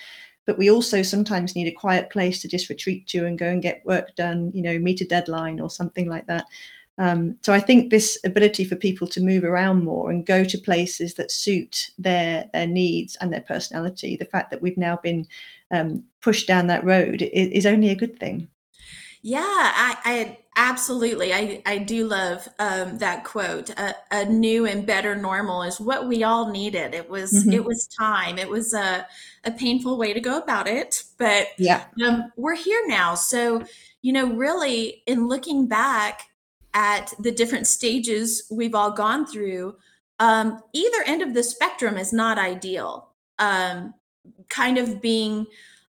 But 0.46 0.58
we 0.58 0.68
also 0.68 1.02
sometimes 1.02 1.54
need 1.54 1.68
a 1.68 1.72
quiet 1.72 2.10
place 2.10 2.42
to 2.42 2.48
just 2.48 2.68
retreat 2.68 3.06
to 3.08 3.24
and 3.24 3.38
go 3.38 3.46
and 3.46 3.62
get 3.62 3.86
work 3.86 4.16
done, 4.16 4.50
you 4.52 4.62
know, 4.62 4.78
meet 4.80 5.00
a 5.00 5.06
deadline 5.06 5.60
or 5.60 5.70
something 5.70 6.08
like 6.08 6.26
that. 6.26 6.44
Um, 6.98 7.36
so 7.42 7.52
I 7.52 7.60
think 7.60 7.90
this 7.90 8.18
ability 8.24 8.64
for 8.64 8.76
people 8.76 9.06
to 9.08 9.20
move 9.20 9.44
around 9.44 9.84
more 9.84 10.10
and 10.10 10.26
go 10.26 10.44
to 10.44 10.58
places 10.58 11.14
that 11.14 11.30
suit 11.30 11.90
their 11.98 12.48
their 12.52 12.66
needs 12.66 13.16
and 13.20 13.32
their 13.32 13.40
personality, 13.40 14.16
the 14.16 14.26
fact 14.26 14.50
that 14.50 14.62
we've 14.62 14.76
now 14.76 14.96
been 14.96 15.26
um, 15.70 16.04
pushed 16.20 16.46
down 16.46 16.66
that 16.66 16.84
road 16.84 17.22
is, 17.22 17.48
is 17.48 17.66
only 17.66 17.88
a 17.90 17.94
good 17.96 18.18
thing. 18.18 18.48
Yeah, 19.22 19.40
I, 19.46 19.96
I 20.04 20.38
absolutely. 20.56 21.32
I, 21.32 21.62
I 21.64 21.78
do 21.78 22.06
love 22.06 22.48
um, 22.58 22.98
that 22.98 23.24
quote. 23.24 23.70
A, 23.70 23.94
a 24.10 24.24
new 24.24 24.66
and 24.66 24.86
better 24.86 25.14
normal 25.14 25.62
is 25.62 25.80
what 25.80 26.08
we 26.08 26.24
all 26.24 26.50
needed. 26.50 26.94
It 26.94 27.08
was 27.08 27.46
it 27.50 27.60
hmm 27.60 27.64
was 27.64 27.86
time. 27.86 28.38
It 28.38 28.48
was 28.48 28.74
a, 28.74 29.06
a 29.44 29.52
painful 29.52 29.96
way 29.96 30.12
to 30.12 30.20
go 30.20 30.38
about 30.38 30.66
it, 30.66 31.04
but 31.18 31.46
Yeah. 31.56 31.84
um, 32.04 32.32
we're 32.36 32.56
here 32.56 32.82
now. 32.86 33.14
So, 33.14 33.62
you 34.02 34.12
know, 34.12 34.32
really, 34.34 35.02
in 35.06 35.28
looking 35.28 35.68
back 35.68 36.22
at 36.74 37.12
the 37.18 37.32
different 37.32 37.66
stages 37.66 38.44
we've 38.50 38.74
all 38.74 38.90
gone 38.92 39.26
through, 39.26 39.76
um, 40.18 40.60
either 40.72 41.02
end 41.06 41.22
of 41.22 41.34
the 41.34 41.42
spectrum 41.42 41.96
is 41.96 42.12
not 42.12 42.38
ideal. 42.38 43.08
Um, 43.38 43.94
kind 44.48 44.78
of 44.78 45.02
being 45.02 45.46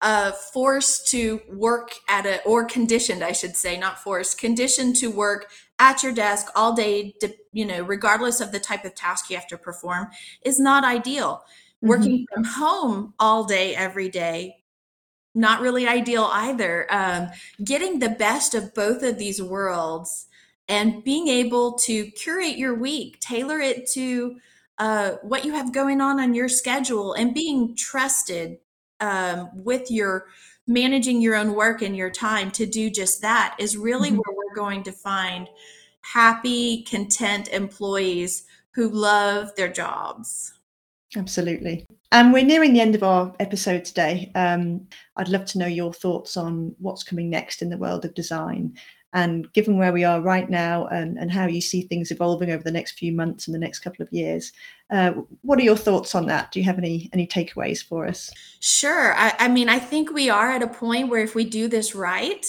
uh, 0.02 0.32
forced 0.32 1.08
to 1.08 1.40
work 1.48 1.94
at 2.08 2.26
a, 2.26 2.42
or 2.42 2.64
conditioned, 2.64 3.22
I 3.22 3.32
should 3.32 3.56
say, 3.56 3.78
not 3.78 3.98
forced, 3.98 4.38
conditioned 4.38 4.96
to 4.96 5.10
work 5.10 5.50
at 5.78 6.02
your 6.02 6.12
desk 6.12 6.48
all 6.54 6.74
day, 6.74 7.14
you 7.52 7.64
know, 7.64 7.82
regardless 7.82 8.40
of 8.40 8.52
the 8.52 8.60
type 8.60 8.84
of 8.84 8.94
task 8.94 9.30
you 9.30 9.36
have 9.36 9.46
to 9.48 9.58
perform, 9.58 10.08
is 10.42 10.58
not 10.58 10.84
ideal. 10.84 11.44
hmm 11.80 11.88
Working 11.88 12.26
from 12.32 12.44
home 12.44 13.14
all 13.18 13.44
day, 13.44 13.74
every 13.74 14.08
day, 14.08 14.56
not 15.34 15.60
really 15.60 15.86
ideal 15.86 16.28
either. 16.32 16.86
Um, 16.90 17.28
getting 17.62 17.98
the 17.98 18.08
best 18.08 18.54
of 18.54 18.74
both 18.74 19.02
of 19.02 19.18
these 19.18 19.40
worlds 19.40 20.26
and 20.68 21.05
being 21.05 21.29
able 21.29 21.72
to 21.79 22.11
curate 22.12 22.57
your 22.57 22.74
week, 22.74 23.20
tailor 23.20 23.61
it 23.61 23.88
to 23.92 24.37
uh, 24.79 25.12
what 25.22 25.44
you 25.44 25.52
have 25.52 25.72
going 25.72 26.00
on 26.00 26.20
on 26.20 26.35
your 26.35 26.48
schedule, 26.48 27.14
and 27.14 27.35
being 27.35 27.74
trusted 27.76 28.59
um, 29.00 29.50
with 29.55 29.90
your 29.90 30.26
managing 30.66 31.20
your 31.20 31.37
own 31.37 31.55
work 31.55 31.81
and 31.83 31.96
your 31.96 32.11
time 32.11 32.50
to 32.50 32.66
do 32.66 32.90
just 32.90 33.22
that 33.22 33.55
is 33.59 33.76
really 33.76 34.11
hmm 34.11 34.16
where 34.16 34.37
we're 34.37 34.55
going 34.55 34.83
to 34.83 34.92
find 34.92 35.48
happy, 36.00 36.83
content 36.85 37.48
employees 37.48 38.44
who 38.72 38.88
love 38.88 39.55
their 39.57 39.68
jobs. 39.68 40.52
Absolutely. 41.16 41.87
And 42.12 42.33
we're 42.33 42.44
nearing 42.44 42.72
the 42.72 42.81
end 42.81 42.94
of 42.94 43.02
our 43.02 43.35
episode 43.40 43.85
today. 43.85 44.31
Um, 44.35 44.87
I'd 45.16 45.29
love 45.29 45.44
to 45.46 45.59
know 45.59 45.66
your 45.66 45.92
thoughts 45.92 46.37
on 46.37 46.74
what's 46.79 47.02
coming 47.02 47.31
next 47.31 47.62
in 47.62 47.70
the 47.70 47.79
world 47.79 48.05
of 48.05 48.14
design. 48.14 48.76
And 49.16 49.50
given 49.55 49.79
where 49.79 49.94
we 49.94 50.05
are 50.05 50.20
right 50.20 50.48
now 50.50 50.87
and, 50.88 51.16
and 51.18 51.33
how 51.33 51.46
you 51.46 51.62
see 51.62 51.83
things 51.83 52.11
evolving 52.11 52.50
over 52.50 52.62
the 52.62 52.70
next 52.70 52.98
few 52.98 53.12
months 53.12 53.46
and 53.46 53.55
the 53.55 53.59
next 53.59 53.79
couple 53.79 54.02
of 54.02 54.12
years, 54.12 54.52
uh, 54.90 55.12
what 55.40 55.59
are 55.59 55.62
your 55.62 55.76
thoughts 55.76 56.14
on 56.14 56.26
that? 56.26 56.52
Do 56.52 56.61
you 56.61 56.66
have 56.66 56.76
any 56.79 57.09
any 57.14 57.26
takeaways 57.26 57.83
for 57.83 58.07
us? 58.07 58.31
Sure. 58.61 59.14
I, 59.16 59.35
I 59.38 59.48
mean, 59.48 59.70
I 59.70 59.79
think 59.79 60.12
we 60.12 60.29
are 60.29 60.50
at 60.50 60.62
a 60.62 60.68
point 60.68 61.09
where 61.09 61.22
if 61.22 61.35
we 61.35 61.44
do 61.44 61.66
this 61.66 61.94
right, 61.94 62.44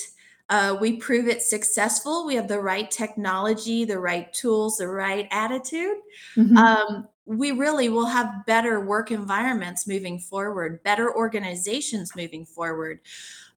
uh, 0.49 0.75
we 0.79 0.97
prove 0.97 1.27
it 1.27 1.41
successful. 1.41 2.25
We 2.25 2.35
have 2.35 2.49
the 2.49 2.59
right 2.59 2.91
technology, 2.91 3.85
the 3.85 3.99
right 3.99 4.31
tools, 4.33 4.77
the 4.77 4.89
right 4.89 5.27
attitude. 5.31 5.97
hmm 6.35 6.57
Um, 6.57 7.07
we 7.25 7.51
really 7.51 7.89
will 7.89 8.05
have 8.05 8.45
better 8.45 8.79
work 8.79 9.11
environments 9.11 9.87
moving 9.87 10.19
forward, 10.19 10.81
better 10.83 11.13
organizations 11.13 12.15
moving 12.15 12.45
forward. 12.45 12.99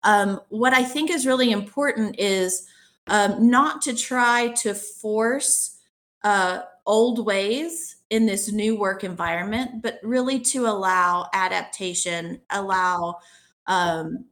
Um, 0.02 0.40
what 0.48 0.74
I 0.74 0.82
think 0.82 1.10
is 1.10 1.26
really 1.26 1.50
important 1.52 2.18
is 2.18 2.66
um, 3.06 3.50
not 3.50 3.82
to 3.82 3.96
try 3.96 4.48
to 4.48 4.74
force 4.74 5.78
uh, 6.24 6.62
old 6.86 7.24
ways 7.24 7.96
in 8.10 8.26
this 8.26 8.50
new 8.50 8.76
work 8.76 9.04
environment, 9.04 9.82
but 9.82 10.00
really 10.02 10.40
to 10.40 10.66
allow 10.66 11.28
adaptation, 11.32 12.40
allow 12.50 13.18
um, 13.66 14.24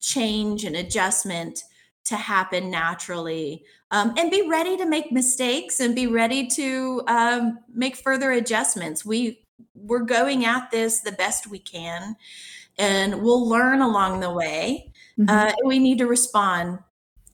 change 0.00 0.64
and 0.64 0.76
adjustment 0.76 1.64
to 2.04 2.16
happen 2.16 2.70
naturally, 2.70 3.64
um, 3.90 4.14
and 4.18 4.30
be 4.30 4.48
ready 4.48 4.76
to 4.76 4.86
make 4.86 5.10
mistakes 5.10 5.80
and 5.80 5.94
be 5.94 6.06
ready 6.06 6.46
to 6.46 7.02
um, 7.08 7.58
make 7.72 7.96
further 7.96 8.32
adjustments. 8.32 9.04
We 9.04 9.40
we're 9.74 10.00
going 10.00 10.44
at 10.44 10.70
this 10.70 11.00
the 11.00 11.12
best 11.12 11.46
we 11.46 11.58
can, 11.58 12.16
and 12.78 13.22
we'll 13.22 13.48
learn 13.48 13.80
along 13.80 14.20
the 14.20 14.30
way. 14.32 14.92
hmm 15.16 15.26
Uh, 15.28 15.52
we 15.64 15.78
need 15.78 15.98
to 15.98 16.06
respond 16.06 16.78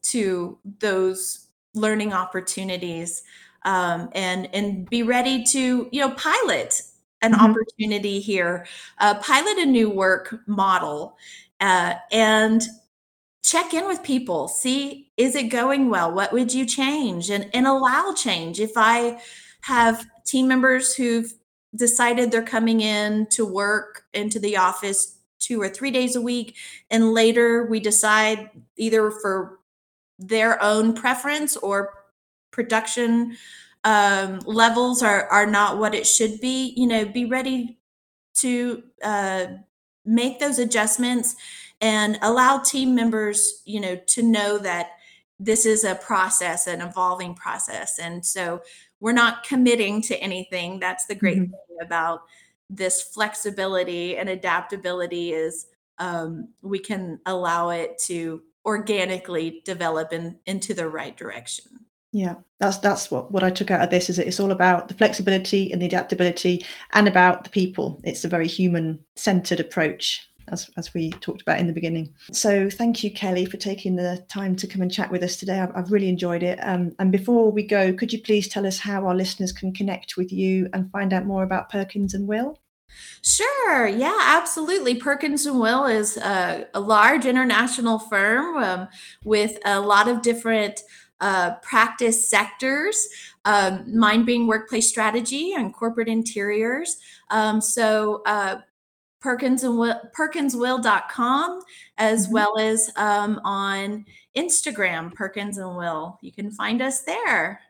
to 0.02 0.58
those 0.78 1.46
learning 1.74 2.12
opportunities 2.12 3.22
um, 3.64 4.08
and 4.12 4.52
and 4.54 4.88
be 4.88 5.02
ready 5.02 5.44
to 5.44 5.88
you 5.92 6.00
know 6.00 6.10
pilot 6.12 6.82
an 7.22 7.34
hmm 7.34 7.40
opportunity 7.44 8.18
here 8.20 8.66
uh, 8.98 9.14
pilot 9.16 9.58
a 9.58 9.66
new 9.66 9.90
work 9.90 10.40
model 10.46 11.16
uh, 11.60 11.94
and 12.10 12.62
check 13.42 13.74
in 13.74 13.86
with 13.86 14.02
people 14.02 14.48
see 14.48 15.10
is 15.16 15.34
it 15.36 15.44
going 15.44 15.90
well? 15.90 16.10
What 16.12 16.32
would 16.32 16.54
you 16.54 16.64
change? 16.64 17.28
And 17.30 17.50
and 17.52 17.66
allow 17.66 18.14
change. 18.16 18.58
If 18.58 18.72
i 18.76 19.20
have 19.62 20.06
team 20.24 20.48
members 20.48 20.94
who've 20.94 21.30
decided 21.76 22.30
they're 22.30 22.42
coming 22.42 22.80
in 22.80 23.26
to 23.26 23.44
work 23.44 24.04
into 24.14 24.38
the 24.40 24.56
office 24.56 25.18
two 25.38 25.60
or 25.60 25.68
three 25.68 25.90
days 25.90 26.16
a 26.16 26.20
week 26.20 26.56
and 26.90 27.12
later 27.12 27.66
we 27.66 27.78
decide 27.78 28.50
either 28.76 29.10
for 29.10 29.59
their 30.20 30.62
own 30.62 30.92
preference 30.94 31.56
or 31.56 31.92
production 32.52 33.37
um, 33.83 34.38
levels 34.44 35.02
are 35.02 35.26
are 35.28 35.46
not 35.46 35.78
what 35.78 35.94
it 35.94 36.06
should 36.06 36.40
be 36.40 36.72
you 36.76 36.87
know 36.87 37.04
be 37.04 37.24
ready 37.24 37.78
to 38.35 38.83
uh, 39.02 39.46
make 40.04 40.38
those 40.38 40.59
adjustments 40.59 41.37
and 41.80 42.18
allow 42.22 42.59
team 42.59 42.94
members, 42.94 43.62
you 43.64 43.80
know, 43.80 43.96
to 44.06 44.22
know 44.22 44.59
that 44.59 44.90
this 45.38 45.64
is 45.64 45.85
a 45.85 45.94
process, 45.94 46.66
an 46.66 46.80
evolving 46.83 47.35
process. 47.35 47.98
And 47.98 48.24
so 48.24 48.61
we're 49.00 49.12
not 49.12 49.44
committing 49.44 50.02
to 50.02 50.16
anything. 50.20 50.78
That's 50.78 51.06
the 51.06 51.14
great 51.14 51.38
Mhm. 51.38 51.50
thing 51.50 51.76
about 51.80 52.22
this 52.68 53.02
flexibility 53.02 54.16
and 54.16 54.28
adaptability 54.28 55.33
is 55.33 55.66
um, 55.98 56.48
we 56.62 56.78
can 56.78 57.20
allow 57.26 57.70
it 57.70 57.98
to 57.98 58.42
organically 58.70 59.61
develop 59.64 60.12
in, 60.12 60.38
into 60.46 60.72
the 60.74 60.88
right 60.88 61.16
direction. 61.16 61.64
Yeah, 62.12 62.37
that's 62.59 62.78
that's 62.78 63.11
what 63.11 63.30
what 63.30 63.44
I 63.44 63.50
took 63.50 63.70
out 63.70 63.83
of 63.83 63.90
this 63.90 64.11
is 64.11 64.18
it's 64.18 64.40
all 64.40 64.50
about 64.50 64.88
the 64.88 64.94
flexibility 64.94 65.72
and 65.72 65.80
the 65.80 65.87
adaptability 65.87 66.64
and 66.92 67.06
about 67.06 67.44
the 67.44 67.50
people. 67.50 68.00
It's 68.02 68.24
a 68.24 68.28
very 68.28 68.48
human 68.48 68.98
centered 69.14 69.61
approach 69.61 70.28
as 70.48 70.68
as 70.76 70.92
we 70.92 71.11
talked 71.11 71.42
about 71.42 71.61
in 71.61 71.68
the 71.68 71.72
beginning. 71.72 72.12
So 72.33 72.68
thank 72.68 73.04
you, 73.04 73.12
Kelly, 73.12 73.44
for 73.44 73.59
taking 73.59 73.94
the 73.94 74.24
time 74.28 74.56
to 74.56 74.66
come 74.66 74.83
and 74.83 74.92
chat 74.92 75.11
with 75.12 75.22
us 75.22 75.37
today. 75.37 75.61
I've, 75.61 75.76
I've 75.76 75.92
really 75.92 76.09
enjoyed 76.09 76.42
it. 76.42 76.59
Um, 76.62 76.92
and 76.98 77.12
before 77.12 77.52
we 77.52 77.64
go, 77.64 77.92
could 77.92 78.12
you 78.12 78.20
please 78.22 78.48
tell 78.48 78.66
us 78.66 78.78
how 78.78 79.06
our 79.06 79.14
listeners 79.14 79.52
can 79.52 79.72
connect 79.72 80.16
with 80.16 80.33
you 80.33 80.68
and 80.72 80.90
find 80.90 81.12
out 81.12 81.26
more 81.26 81.44
about 81.44 81.70
Perkins 81.70 82.14
and 82.14 82.26
Will? 82.26 82.59
Sure. 83.22 83.87
Yeah, 83.87 84.16
absolutely. 84.18 84.94
Perkins 84.94 85.44
and 85.46 85.61
Will 85.61 85.85
is 85.87 86.16
a, 86.16 86.66
a 86.74 86.81
large 86.81 87.26
international 87.26 87.98
firm 87.98 88.57
um, 88.57 88.88
with 89.24 89.59
a 89.64 89.81
lot 89.81 90.09
of 90.09 90.22
different 90.22 90.81
uh, 91.20 91.57
practice 91.57 92.31
sectors, 92.31 93.09
um, 93.44 93.85
mine 93.98 94.24
being 94.24 94.46
workplace 94.46 94.88
strategy 94.88 95.53
and 95.53 95.74
corporate 95.74 96.09
interiors. 96.09 96.96
Um, 97.31 97.61
so, 97.61 98.22
uh, 98.24 98.61
Perkins 99.20 99.64
and 99.64 99.79
Will, 99.79 100.00
perkinswill.com 100.16 101.61
as 101.98 102.26
Mhm. 102.26 102.33
well 102.33 102.59
as 102.59 102.90
um, 102.96 103.38
on 103.44 104.07
Instagram, 104.35 105.12
Perkins 105.14 105.59
and 105.59 105.76
Will. 105.76 106.18
You 106.22 106.33
can 106.33 106.50
find 106.50 106.81
us 106.81 107.03
there. 107.03 107.61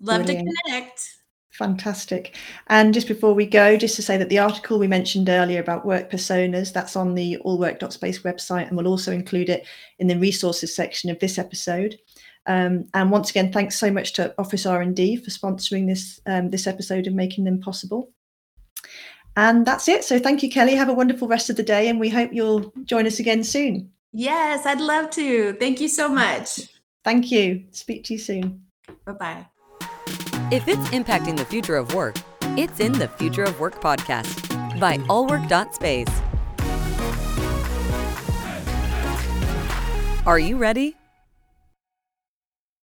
Love 0.00 0.24
Brilliant. 0.24 0.48
to 0.48 0.62
connect. 0.64 1.16
Fantastic. 1.52 2.36
And 2.68 2.94
just 2.94 3.08
before 3.08 3.34
we 3.34 3.44
go, 3.44 3.76
just 3.76 3.96
to 3.96 4.02
say 4.02 4.16
that 4.16 4.28
the 4.28 4.38
article 4.38 4.78
we 4.78 4.86
mentioned 4.86 5.28
earlier 5.28 5.60
about 5.60 5.84
work 5.84 6.10
personas, 6.10 6.72
that's 6.72 6.96
on 6.96 7.14
the 7.14 7.38
allwork.space 7.44 8.20
website, 8.20 8.68
and 8.68 8.76
we'll 8.76 8.86
also 8.86 9.12
include 9.12 9.48
it 9.48 9.66
in 9.98 10.06
the 10.06 10.18
resources 10.18 10.74
section 10.74 11.10
of 11.10 11.18
this 11.18 11.38
episode. 11.38 11.98
Um, 12.46 12.86
and 12.94 13.10
once 13.10 13.30
again, 13.30 13.52
thanks 13.52 13.78
so 13.78 13.90
much 13.90 14.12
to 14.14 14.34
OfficeRnD 14.38 15.22
for 15.22 15.30
sponsoring 15.30 15.86
this 15.86 16.20
um, 16.26 16.50
this 16.50 16.66
episode 16.66 17.06
and 17.06 17.16
making 17.16 17.44
them 17.44 17.60
possible. 17.60 18.10
And 19.36 19.66
that's 19.66 19.88
it. 19.88 20.04
So 20.04 20.18
thank 20.18 20.42
you, 20.42 20.50
Kelly. 20.50 20.74
Have 20.74 20.88
a 20.88 20.94
wonderful 20.94 21.28
rest 21.28 21.50
of 21.50 21.56
the 21.56 21.62
day, 21.62 21.88
and 21.88 22.00
we 22.00 22.08
hope 22.08 22.30
you'll 22.32 22.72
join 22.84 23.06
us 23.06 23.18
again 23.18 23.44
soon. 23.44 23.90
Yes, 24.12 24.66
I'd 24.66 24.80
love 24.80 25.10
to. 25.10 25.52
Thank 25.54 25.80
you 25.80 25.88
so 25.88 26.08
much. 26.08 26.60
Thank 27.04 27.30
you. 27.30 27.64
Speak 27.70 28.04
to 28.04 28.14
you 28.14 28.18
soon. 28.18 28.62
Bye 29.04 29.12
bye. 29.12 30.16
If 30.52 30.66
it's 30.66 30.88
impacting 30.88 31.36
the 31.36 31.44
future 31.44 31.76
of 31.76 31.94
work, 31.94 32.16
it's 32.58 32.80
in 32.80 32.90
the 32.90 33.06
Future 33.06 33.44
of 33.44 33.60
Work 33.60 33.80
podcast 33.80 34.80
by 34.80 34.98
allwork.space. 35.08 36.08
Are 40.26 40.40
you 40.40 40.56
ready? 40.56 40.99